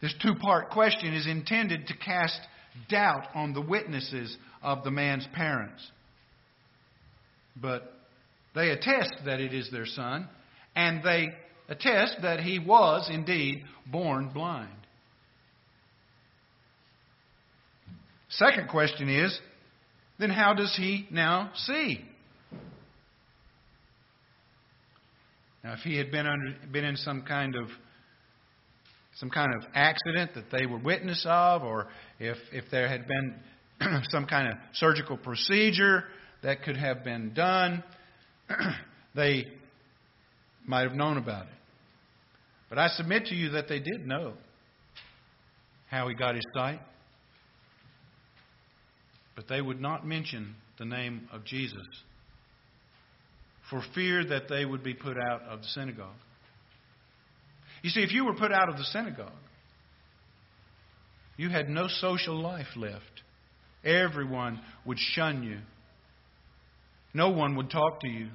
This 0.00 0.14
two 0.20 0.34
part 0.34 0.70
question 0.70 1.14
is 1.14 1.28
intended 1.28 1.86
to 1.86 1.96
cast 1.96 2.40
doubt 2.88 3.28
on 3.34 3.52
the 3.52 3.60
witnesses 3.60 4.36
of 4.62 4.84
the 4.84 4.90
man's 4.90 5.26
parents. 5.34 5.82
But 7.60 7.92
they 8.54 8.70
attest 8.70 9.12
that 9.24 9.40
it 9.40 9.52
is 9.52 9.70
their 9.70 9.86
son, 9.86 10.28
and 10.74 11.02
they 11.02 11.28
attest 11.68 12.18
that 12.22 12.40
he 12.40 12.58
was 12.58 13.08
indeed 13.10 13.64
born 13.86 14.30
blind. 14.32 14.70
Second 18.28 18.68
question 18.68 19.08
is 19.08 19.38
then 20.18 20.30
how 20.30 20.54
does 20.54 20.74
he 20.76 21.06
now 21.10 21.50
see? 21.54 22.00
Now, 25.64 25.74
if 25.74 25.80
he 25.80 25.96
had 25.96 26.10
been 26.10 26.26
under, 26.26 26.54
been 26.72 26.84
in 26.84 26.96
some 26.96 27.22
kind 27.22 27.54
of 27.54 27.68
some 29.16 29.30
kind 29.30 29.52
of 29.54 29.68
accident 29.74 30.32
that 30.34 30.50
they 30.50 30.66
were 30.66 30.78
witness 30.78 31.24
of, 31.28 31.62
or 31.62 31.88
if 32.18 32.36
if 32.52 32.64
there 32.70 32.88
had 32.88 33.06
been 33.06 33.34
some 34.08 34.26
kind 34.26 34.48
of 34.48 34.54
surgical 34.74 35.16
procedure 35.16 36.04
that 36.42 36.62
could 36.62 36.76
have 36.76 37.04
been 37.04 37.32
done, 37.34 37.82
they 39.14 39.46
might 40.66 40.82
have 40.82 40.94
known 40.94 41.16
about 41.16 41.46
it. 41.46 41.52
But 42.68 42.78
I 42.78 42.88
submit 42.88 43.26
to 43.26 43.34
you 43.34 43.50
that 43.50 43.68
they 43.68 43.80
did 43.80 44.06
know 44.06 44.34
how 45.90 46.08
he 46.08 46.14
got 46.14 46.34
his 46.34 46.44
sight. 46.54 46.80
But 49.36 49.46
they 49.48 49.60
would 49.60 49.80
not 49.80 50.06
mention 50.06 50.54
the 50.78 50.84
name 50.84 51.28
of 51.32 51.44
Jesus 51.44 51.86
for 53.70 53.82
fear 53.94 54.24
that 54.24 54.48
they 54.48 54.64
would 54.64 54.82
be 54.82 54.94
put 54.94 55.16
out 55.16 55.42
of 55.42 55.60
the 55.60 55.66
synagogue. 55.68 56.16
You 57.82 57.90
see, 57.90 58.02
if 58.02 58.12
you 58.12 58.24
were 58.24 58.34
put 58.34 58.52
out 58.52 58.68
of 58.68 58.76
the 58.76 58.84
synagogue, 58.84 59.32
you 61.36 61.48
had 61.48 61.68
no 61.68 61.88
social 61.88 62.40
life 62.40 62.66
left. 62.76 63.22
Everyone 63.84 64.60
would 64.84 64.98
shun 64.98 65.42
you. 65.42 65.58
No 67.14 67.30
one 67.30 67.56
would 67.56 67.70
talk 67.70 68.00
to 68.00 68.08
you. 68.08 68.28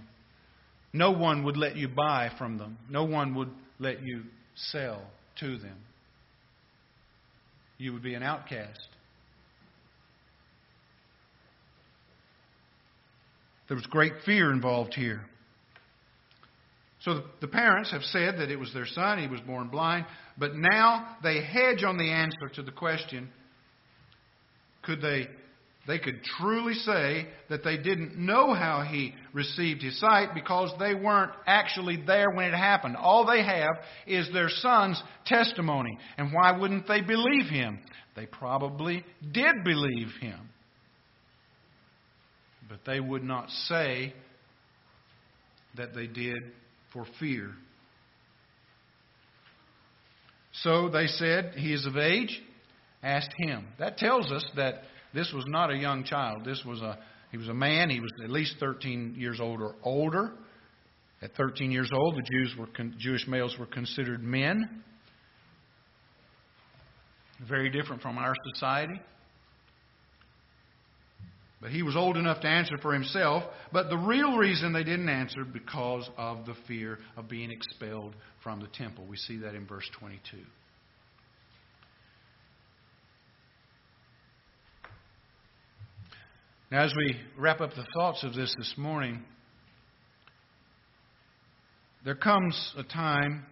No 0.94 1.12
one 1.12 1.44
would 1.44 1.58
let 1.58 1.76
you 1.76 1.88
buy 1.88 2.32
from 2.38 2.58
them. 2.58 2.78
No 2.90 3.04
one 3.04 3.36
would 3.36 3.50
let 3.80 4.04
you 4.04 4.24
sell 4.56 5.02
to 5.40 5.58
them. 5.58 5.78
You 7.78 7.94
would 7.94 8.04
be 8.04 8.16
an 8.16 8.24
outcast. 8.24 8.88
There 13.68 13.76
was 13.76 13.86
great 13.88 14.14
fear 14.26 14.52
involved 14.52 14.94
here. 14.94 15.22
So 17.02 17.24
the 17.42 17.48
parents 17.48 17.92
have 17.92 18.02
said 18.04 18.40
that 18.40 18.50
it 18.50 18.58
was 18.58 18.74
their 18.74 18.88
son, 18.88 19.20
he 19.20 19.28
was 19.28 19.40
born 19.42 19.68
blind, 19.68 20.06
but 20.38 20.56
now 20.56 21.18
they 21.22 21.44
hedge 21.44 21.84
on 21.84 21.98
the 21.98 22.10
answer 22.10 22.50
to 22.56 22.64
the 22.64 22.72
question 22.72 23.30
could 24.88 25.02
they 25.02 25.28
they 25.88 26.00
could 26.00 26.22
truly 26.38 26.74
say 26.74 27.28
that 27.50 27.64
they 27.64 27.78
didn't 27.78 28.18
know 28.18 28.54
how 28.54 28.82
he 28.82 29.16
received 29.34 29.82
his 29.82 29.98
sight 30.00 30.34
because 30.34 30.70
they 30.80 30.94
weren't 30.94 31.32
actually 31.48 32.04
there 32.06 32.30
when 32.30 32.54
it 32.54 32.58
happened. 32.58 32.98
All 32.98 33.26
they 33.26 33.42
have 33.42 33.78
is 34.06 34.30
their 34.34 34.50
son's 34.50 35.02
testimony. 35.26 35.98
And 36.18 36.34
why 36.34 36.52
wouldn't 36.58 36.90
they 36.90 37.00
believe 37.00 37.46
him? 37.46 37.80
They 38.18 38.26
probably 38.26 39.06
did 39.32 39.64
believe 39.64 40.10
him. 40.20 40.50
But 42.68 42.80
they 42.86 43.00
would 43.00 43.24
not 43.24 43.50
say 43.50 44.14
that 45.78 45.96
they 45.96 46.08
did 46.08 46.40
for 46.92 47.06
fear. 47.18 47.52
So 50.64 50.90
they 50.90 51.08
said, 51.08 51.54
He 51.56 51.72
is 51.72 51.86
of 51.86 51.96
age. 51.96 52.42
Asked 53.04 53.34
him. 53.38 53.68
That 53.80 53.98
tells 53.98 54.32
us 54.32 54.44
that 54.58 54.82
this 55.14 55.32
was 55.34 55.46
not 55.48 55.72
a 55.72 55.76
young 55.76 56.04
child. 56.04 56.46
This 56.46 56.64
was 56.66 56.82
a 56.82 56.98
he 57.32 57.38
was 57.38 57.50
a 57.50 57.54
man. 57.54 57.90
He 57.90 58.00
was 58.00 58.12
at 58.24 58.30
least 58.30 58.56
13 58.60 59.16
years 59.18 59.40
old 59.40 59.62
or 59.62 59.76
older. 59.84 60.32
At 61.22 61.36
13 61.36 61.72
years 61.72 61.90
old, 61.94 62.16
the 62.16 62.22
Jews 62.22 62.56
were 62.58 62.68
Jewish 62.98 63.28
males 63.28 63.56
were 63.60 63.66
considered 63.66 64.24
men. 64.24 64.84
Very 67.48 67.70
different 67.70 68.02
from 68.02 68.18
our 68.18 68.34
society. 68.54 69.00
But 71.60 71.72
he 71.72 71.82
was 71.82 71.96
old 71.96 72.18
enough 72.18 72.42
to 72.42 72.48
answer 72.48 72.78
for 72.82 72.94
himself. 72.94 73.44
But 73.74 73.90
the 73.90 73.98
real 73.98 74.38
reason 74.38 74.74
they 74.74 74.84
didn't 74.84 75.10
answer 75.10 75.44
because 75.44 76.08
of 76.18 76.46
the 76.46 76.54
fear 76.68 77.00
of 77.16 77.28
being 77.28 77.52
expelled 77.52 78.16
from 78.44 78.60
the 78.60 78.68
temple. 78.68 79.06
We 79.06 79.18
see 79.18 79.38
that 79.38 79.56
in 79.56 79.66
verse 79.66 79.90
22. 80.00 80.38
Now, 86.70 86.84
as 86.84 86.94
we 86.98 87.16
wrap 87.38 87.62
up 87.62 87.70
the 87.76 87.86
thoughts 87.96 88.26
of 88.26 88.34
this 88.34 88.54
this 88.58 88.74
morning, 88.78 89.24
there 92.04 92.16
comes 92.16 92.74
a 92.78 92.84
time 92.84 93.46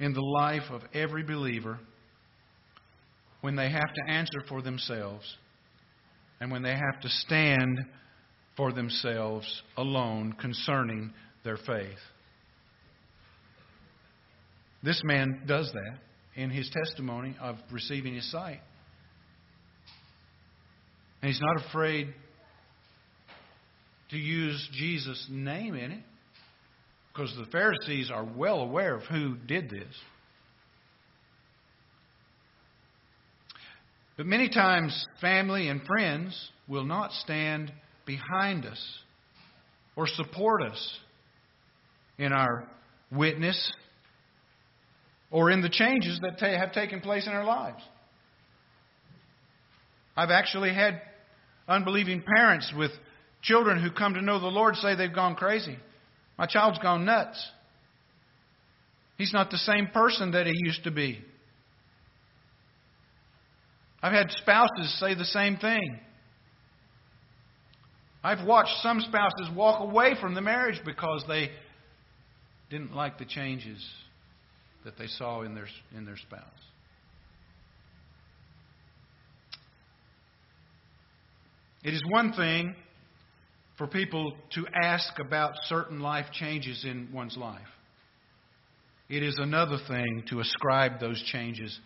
in 0.00 0.12
the 0.12 0.20
life 0.20 0.70
of 0.70 0.82
every 0.92 1.22
believer 1.22 1.78
when 3.42 3.54
they 3.54 3.70
have 3.70 3.94
to 3.94 4.12
answer 4.12 4.40
for 4.48 4.60
themselves 4.60 5.24
and 6.40 6.50
when 6.50 6.62
they 6.62 6.74
have 6.74 7.00
to 7.02 7.08
stand 7.08 7.78
for 8.56 8.72
themselves 8.72 9.62
alone 9.76 10.32
concerning 10.32 11.12
their 11.44 11.58
faith. 11.58 11.98
This 14.82 15.00
man 15.04 15.42
does 15.46 15.70
that 15.72 15.98
in 16.34 16.50
his 16.50 16.68
testimony 16.70 17.36
of 17.40 17.56
receiving 17.70 18.14
his 18.14 18.28
sight. 18.32 18.60
And 21.22 21.30
he's 21.30 21.40
not 21.40 21.64
afraid 21.68 22.14
to 24.10 24.16
use 24.16 24.68
Jesus' 24.72 25.26
name 25.30 25.74
in 25.74 25.92
it 25.92 26.02
because 27.12 27.34
the 27.36 27.46
Pharisees 27.50 28.10
are 28.10 28.24
well 28.24 28.60
aware 28.60 28.96
of 28.96 29.02
who 29.04 29.36
did 29.46 29.68
this. 29.70 29.94
But 34.16 34.26
many 34.26 34.48
times, 34.48 35.06
family 35.20 35.68
and 35.68 35.82
friends 35.86 36.50
will 36.68 36.84
not 36.84 37.12
stand 37.12 37.72
behind 38.06 38.66
us 38.66 38.98
or 39.96 40.06
support 40.06 40.62
us 40.62 40.98
in 42.18 42.32
our 42.32 42.68
witness 43.10 43.72
or 45.30 45.50
in 45.50 45.62
the 45.62 45.68
changes 45.68 46.20
that 46.22 46.40
have 46.40 46.72
taken 46.72 47.00
place 47.00 47.26
in 47.26 47.32
our 47.32 47.44
lives. 47.44 47.82
I've 50.16 50.30
actually 50.30 50.74
had 50.74 51.00
unbelieving 51.68 52.22
parents 52.22 52.72
with 52.76 52.90
children 53.42 53.82
who 53.82 53.90
come 53.90 54.14
to 54.14 54.22
know 54.22 54.40
the 54.40 54.46
Lord 54.46 54.76
say 54.76 54.94
they've 54.94 55.14
gone 55.14 55.34
crazy. 55.34 55.76
My 56.38 56.46
child's 56.46 56.78
gone 56.78 57.04
nuts. 57.04 57.44
He's 59.18 59.32
not 59.32 59.50
the 59.50 59.58
same 59.58 59.88
person 59.88 60.32
that 60.32 60.46
he 60.46 60.54
used 60.56 60.84
to 60.84 60.90
be. 60.90 61.22
I've 64.02 64.12
had 64.12 64.30
spouses 64.30 64.98
say 64.98 65.14
the 65.14 65.26
same 65.26 65.56
thing. 65.58 66.00
I've 68.22 68.46
watched 68.46 68.74
some 68.82 69.00
spouses 69.00 69.54
walk 69.54 69.80
away 69.80 70.14
from 70.20 70.34
the 70.34 70.40
marriage 70.40 70.80
because 70.84 71.24
they 71.28 71.50
didn't 72.70 72.94
like 72.94 73.18
the 73.18 73.24
changes 73.24 73.84
that 74.84 74.96
they 74.98 75.06
saw 75.06 75.42
in 75.42 75.54
their, 75.54 75.68
in 75.96 76.06
their 76.06 76.16
spouse. 76.16 76.42
It 81.82 81.94
is 81.94 82.02
one 82.08 82.32
thing 82.32 82.74
for 83.78 83.86
people 83.86 84.34
to 84.54 84.66
ask 84.82 85.18
about 85.18 85.52
certain 85.64 86.00
life 86.00 86.26
changes 86.32 86.84
in 86.84 87.08
one's 87.12 87.36
life. 87.36 87.60
It 89.08 89.22
is 89.22 89.36
another 89.38 89.78
thing 89.88 90.24
to 90.28 90.40
ascribe 90.40 91.00
those 91.00 91.20
changes 91.32 91.78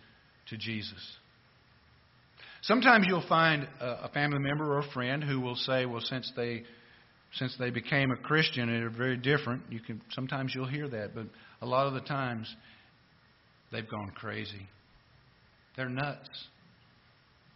to 0.49 0.57
Jesus. 0.57 1.17
Sometimes 2.61 3.05
you'll 3.07 3.27
find 3.29 3.67
a 3.79 4.09
family 4.09 4.39
member 4.39 4.73
or 4.73 4.79
a 4.79 4.91
friend 4.91 5.23
who 5.23 5.39
will 5.39 5.55
say, 5.55 5.85
"Well, 5.85 6.01
since 6.01 6.31
they 6.35 6.63
since 7.33 7.55
they 7.57 7.69
became 7.69 8.11
a 8.11 8.17
Christian, 8.17 8.67
they're 8.67 8.89
very 8.89 9.17
different." 9.17 9.71
You 9.71 9.79
can 9.79 10.01
sometimes 10.11 10.53
you'll 10.53 10.67
hear 10.67 10.87
that, 10.89 11.15
but 11.15 11.27
a 11.61 11.65
lot 11.65 11.87
of 11.87 11.93
the 11.93 12.01
times 12.01 12.53
they've 13.71 13.87
gone 13.87 14.11
crazy. 14.11 14.67
They're 15.75 15.89
nuts. 15.89 16.47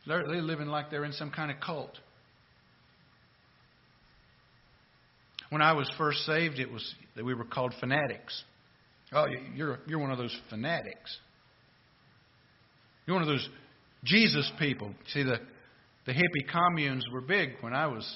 They're, 0.08 0.26
they're 0.28 0.42
living 0.42 0.68
like 0.68 0.90
they're 0.90 1.06
in 1.06 1.14
some 1.14 1.32
kind 1.32 1.52
of 1.52 1.60
cult. 1.60 2.00
When 5.50 5.62
I 5.62 5.74
was 5.74 5.90
first 5.98 6.20
saved, 6.26 6.60
it 6.60 6.72
was 6.72 6.96
that 7.16 7.26
we 7.26 7.34
were 7.34 7.46
called 7.46 7.74
fanatics. 7.80 8.44
Oh, 9.12 9.26
you're 9.56 9.80
you're 9.88 10.00
one 10.00 10.12
of 10.12 10.18
those 10.18 10.38
fanatics. 10.50 11.18
You're 13.06 13.16
one 13.16 13.24
of 13.24 13.30
those 13.30 13.50
Jesus 14.04 14.52
people. 14.60 14.94
See, 15.08 15.24
the 15.24 15.40
the 16.06 16.12
hippie 16.14 16.48
communes 16.52 17.04
were 17.12 17.22
big 17.22 17.54
when 17.62 17.74
I 17.74 17.88
was 17.88 18.08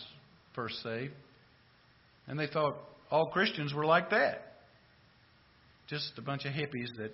first 0.53 0.81
saved, 0.84 1.13
and 2.27 2.39
they 2.39 2.47
thought 2.47 2.75
all 3.09 3.27
Christians 3.27 3.73
were 3.73 3.86
like 3.86 4.11
that. 4.11 4.57
Just 5.88 6.13
a 6.17 6.21
bunch 6.21 6.45
of 6.45 6.53
hippies 6.53 6.88
that 6.97 7.11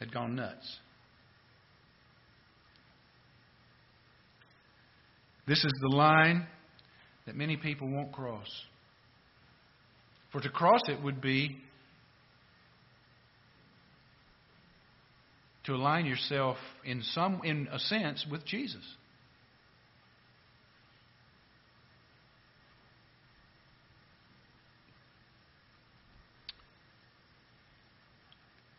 had 0.00 0.12
gone 0.12 0.34
nuts. 0.34 0.78
This 5.46 5.64
is 5.64 5.72
the 5.80 5.96
line 5.96 6.46
that 7.26 7.36
many 7.36 7.56
people 7.56 7.88
won't 7.90 8.12
cross. 8.12 8.48
For 10.32 10.40
to 10.40 10.48
cross 10.48 10.80
it 10.88 11.02
would 11.02 11.20
be 11.20 11.58
to 15.64 15.74
align 15.74 16.06
yourself 16.06 16.56
in 16.84 17.02
some 17.02 17.40
in 17.44 17.68
a 17.70 17.78
sense 17.78 18.24
with 18.30 18.44
Jesus. 18.44 18.84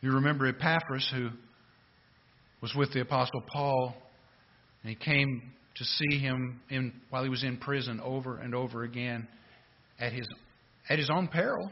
You 0.01 0.13
remember 0.13 0.47
Epaphras 0.47 1.07
who 1.13 1.29
was 2.61 2.73
with 2.75 2.91
the 2.91 3.01
apostle 3.01 3.43
Paul 3.53 3.95
and 4.83 4.89
he 4.89 4.95
came 4.95 5.43
to 5.75 5.83
see 5.83 6.17
him 6.17 6.61
in, 6.69 6.93
while 7.11 7.23
he 7.23 7.29
was 7.29 7.43
in 7.43 7.57
prison 7.57 7.99
over 8.03 8.37
and 8.37 8.55
over 8.55 8.83
again 8.83 9.27
at 9.99 10.11
his 10.11 10.27
at 10.91 10.99
his 10.99 11.09
own 11.09 11.29
peril. 11.29 11.71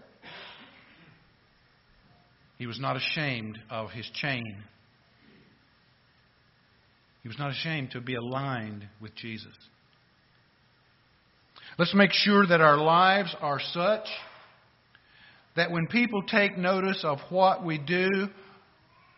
He 2.57 2.67
was 2.67 2.79
not 2.79 2.95
ashamed 2.95 3.59
of 3.69 3.89
his 3.89 4.09
chain. 4.13 4.63
He 7.21 7.27
was 7.27 7.37
not 7.37 7.51
ashamed 7.51 7.91
to 7.91 7.99
be 7.99 8.15
aligned 8.15 8.87
with 9.01 9.13
Jesus. 9.15 9.53
Let's 11.77 11.93
make 11.93 12.13
sure 12.13 12.47
that 12.47 12.61
our 12.61 12.77
lives 12.77 13.35
are 13.41 13.59
such 13.73 14.07
that 15.57 15.69
when 15.69 15.87
people 15.87 16.21
take 16.23 16.57
notice 16.57 17.01
of 17.03 17.17
what 17.29 17.65
we 17.65 17.77
do 17.77 18.29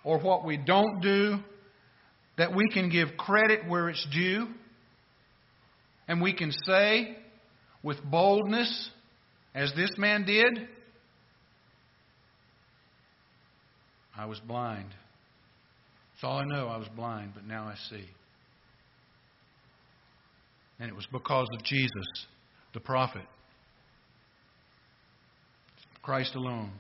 or 0.04 0.18
what 0.18 0.44
we 0.44 0.58
don't 0.58 1.00
do, 1.02 1.38
that 2.40 2.56
we 2.56 2.68
can 2.74 2.90
give 2.90 3.10
credit 3.18 3.70
where 3.70 3.88
it's 3.88 4.08
due, 4.12 4.48
and 6.08 6.20
we 6.24 6.34
can 6.34 6.52
say 6.66 7.18
with 7.84 8.04
boldness, 8.04 8.90
as 9.54 9.72
this 9.76 9.92
man 9.98 10.26
did, 10.26 10.68
I 14.16 14.26
was 14.26 14.40
blind. 14.40 14.90
That's 16.14 16.24
all 16.24 16.38
I 16.38 16.46
know. 16.46 16.68
I 16.68 16.78
was 16.78 16.88
blind, 16.96 17.32
but 17.34 17.46
now 17.46 17.64
I 17.66 17.76
see. 17.90 18.06
And 20.80 20.90
it 20.90 20.96
was 20.96 21.08
because 21.12 21.48
of 21.54 21.64
Jesus, 21.64 22.26
the 22.74 22.80
prophet. 22.80 23.26
Christ 26.02 26.36
alone. 26.36 26.72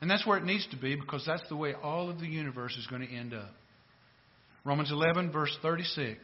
And 0.00 0.10
that's 0.10 0.26
where 0.26 0.36
it 0.38 0.44
needs 0.44 0.66
to 0.70 0.76
be 0.76 0.96
because 0.96 1.24
that's 1.26 1.48
the 1.48 1.56
way 1.56 1.74
all 1.74 2.10
of 2.10 2.18
the 2.18 2.26
universe 2.26 2.76
is 2.76 2.86
going 2.86 3.06
to 3.06 3.12
end 3.12 3.32
up. 3.34 3.50
Romans 4.64 4.90
11, 4.90 5.30
verse 5.30 5.56
36. 5.62 6.18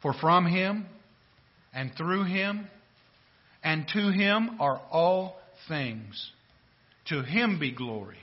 For 0.00 0.14
from 0.14 0.46
him 0.46 0.86
and 1.78 1.92
through 1.96 2.24
him 2.24 2.66
and 3.62 3.86
to 3.94 4.10
him 4.10 4.56
are 4.58 4.80
all 4.90 5.36
things. 5.68 6.32
To 7.06 7.22
him 7.22 7.60
be 7.60 7.70
glory 7.70 8.18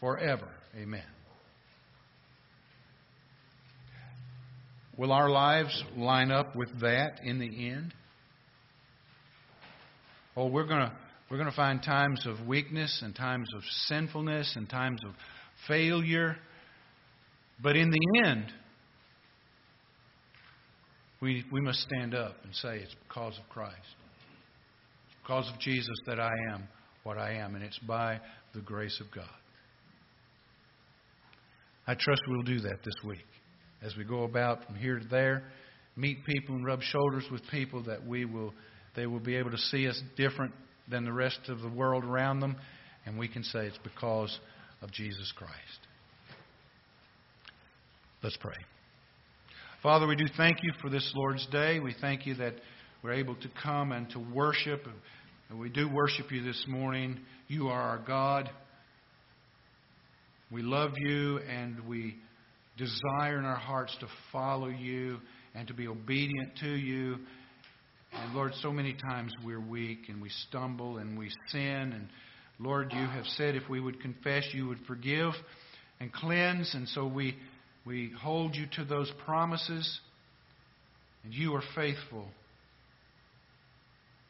forever. 0.00 0.48
Amen. 0.76 1.04
Will 4.98 5.12
our 5.12 5.30
lives 5.30 5.84
line 5.96 6.32
up 6.32 6.56
with 6.56 6.80
that 6.80 7.20
in 7.22 7.38
the 7.38 7.68
end? 7.70 7.94
Oh, 10.36 10.48
we're 10.48 10.66
going 10.66 10.80
to 10.80 10.92
we're 11.30 11.38
going 11.38 11.48
to 11.48 11.56
find 11.56 11.80
times 11.80 12.26
of 12.26 12.44
weakness 12.44 13.02
and 13.04 13.14
times 13.14 13.48
of 13.56 13.62
sinfulness 13.86 14.54
and 14.56 14.68
times 14.68 15.00
of 15.06 15.14
failure. 15.68 16.36
But 17.62 17.76
in 17.76 17.90
the 17.90 18.26
end, 18.26 18.46
we, 21.24 21.42
we 21.50 21.62
must 21.62 21.80
stand 21.80 22.14
up 22.14 22.36
and 22.44 22.54
say 22.54 22.76
it's 22.76 22.94
because 23.08 23.38
of 23.38 23.48
Christ. 23.48 23.78
It's 25.06 25.16
because 25.22 25.50
of 25.50 25.58
Jesus 25.58 25.96
that 26.06 26.20
I 26.20 26.32
am 26.52 26.68
what 27.02 27.16
I 27.16 27.32
am, 27.32 27.54
and 27.54 27.64
it's 27.64 27.78
by 27.78 28.20
the 28.54 28.60
grace 28.60 29.00
of 29.00 29.06
God. 29.14 29.24
I 31.86 31.94
trust 31.94 32.20
we'll 32.28 32.42
do 32.42 32.60
that 32.60 32.84
this 32.84 32.94
week 33.04 33.24
as 33.82 33.96
we 33.96 34.04
go 34.04 34.24
about 34.24 34.66
from 34.66 34.74
here 34.74 34.98
to 34.98 35.08
there, 35.08 35.44
meet 35.96 36.24
people 36.26 36.56
and 36.56 36.64
rub 36.64 36.82
shoulders 36.82 37.24
with 37.32 37.42
people 37.50 37.82
that 37.84 38.06
we 38.06 38.26
will 38.26 38.52
they 38.94 39.06
will 39.06 39.20
be 39.20 39.36
able 39.36 39.50
to 39.50 39.58
see 39.58 39.88
us 39.88 40.00
different 40.16 40.52
than 40.88 41.04
the 41.04 41.12
rest 41.12 41.40
of 41.48 41.60
the 41.62 41.68
world 41.68 42.04
around 42.04 42.40
them, 42.40 42.54
and 43.06 43.18
we 43.18 43.28
can 43.28 43.42
say 43.42 43.66
it's 43.66 43.78
because 43.82 44.38
of 44.82 44.92
Jesus 44.92 45.32
Christ. 45.36 45.80
Let's 48.22 48.36
pray. 48.36 48.54
Father, 49.84 50.06
we 50.06 50.16
do 50.16 50.24
thank 50.38 50.62
you 50.62 50.72
for 50.80 50.88
this 50.88 51.12
Lord's 51.14 51.46
Day. 51.48 51.78
We 51.78 51.94
thank 52.00 52.24
you 52.24 52.34
that 52.36 52.54
we're 53.02 53.12
able 53.12 53.34
to 53.34 53.50
come 53.62 53.92
and 53.92 54.08
to 54.12 54.18
worship. 54.18 54.86
And 55.50 55.60
we 55.60 55.68
do 55.68 55.92
worship 55.92 56.32
you 56.32 56.42
this 56.42 56.64
morning. 56.66 57.20
You 57.48 57.68
are 57.68 57.82
our 57.82 57.98
God. 57.98 58.48
We 60.50 60.62
love 60.62 60.92
you 60.96 61.38
and 61.40 61.86
we 61.86 62.16
desire 62.78 63.38
in 63.38 63.44
our 63.44 63.58
hearts 63.58 63.94
to 64.00 64.06
follow 64.32 64.68
you 64.68 65.18
and 65.54 65.68
to 65.68 65.74
be 65.74 65.86
obedient 65.86 66.56
to 66.60 66.70
you. 66.70 67.18
And 68.14 68.34
Lord, 68.34 68.52
so 68.62 68.72
many 68.72 68.96
times 69.10 69.34
we're 69.44 69.60
weak 69.60 70.08
and 70.08 70.22
we 70.22 70.30
stumble 70.48 70.96
and 70.96 71.18
we 71.18 71.28
sin. 71.48 71.92
And 71.92 72.08
Lord, 72.58 72.90
you 72.90 73.06
have 73.06 73.26
said 73.36 73.54
if 73.54 73.68
we 73.68 73.80
would 73.80 74.00
confess, 74.00 74.44
you 74.54 74.66
would 74.66 74.80
forgive 74.86 75.34
and 76.00 76.10
cleanse. 76.10 76.74
And 76.74 76.88
so 76.88 77.06
we, 77.06 77.36
we 77.86 78.12
hold 78.20 78.54
you 78.54 78.66
to 78.76 78.84
those 78.84 79.10
promises. 79.24 80.00
And 81.24 81.32
you 81.32 81.54
are 81.54 81.62
faithful. 81.74 82.26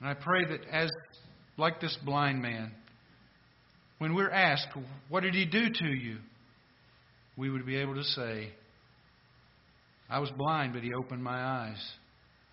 And 0.00 0.08
I 0.08 0.14
pray 0.14 0.44
that 0.44 0.60
as, 0.70 0.90
like 1.56 1.80
this 1.80 1.96
blind 2.04 2.40
man, 2.40 2.72
when 3.98 4.14
we're 4.14 4.30
asked, 4.30 4.68
What 5.08 5.22
did 5.22 5.34
he 5.34 5.44
do 5.44 5.68
to 5.70 5.86
you? 5.86 6.18
we 7.36 7.50
would 7.50 7.66
be 7.66 7.76
able 7.76 7.94
to 7.94 8.04
say, 8.04 8.50
I 10.08 10.18
was 10.18 10.30
blind, 10.30 10.72
but 10.72 10.82
He 10.82 10.92
opened 10.94 11.22
my 11.22 11.42
eyes. 11.42 11.92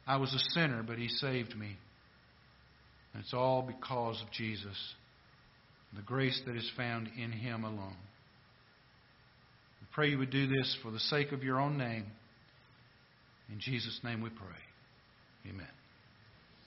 I 0.07 0.17
was 0.17 0.33
a 0.33 0.59
sinner, 0.59 0.83
but 0.83 0.97
He 0.97 1.07
saved 1.07 1.55
me. 1.55 1.77
And 3.13 3.23
it's 3.23 3.33
all 3.33 3.61
because 3.61 4.21
of 4.21 4.31
Jesus, 4.31 4.77
the 5.95 6.01
grace 6.01 6.41
that 6.45 6.55
is 6.55 6.69
found 6.75 7.09
in 7.21 7.31
Him 7.31 7.63
alone. 7.63 7.97
Pray 9.93 10.09
you 10.09 10.17
would 10.17 10.31
do 10.31 10.47
this 10.47 10.77
for 10.81 10.91
the 10.91 10.99
sake 10.99 11.31
of 11.31 11.43
your 11.43 11.59
own 11.59 11.77
name. 11.77 12.05
In 13.51 13.59
Jesus' 13.59 13.99
name 14.03 14.21
we 14.21 14.29
pray. 14.29 15.49
Amen. 15.49 15.67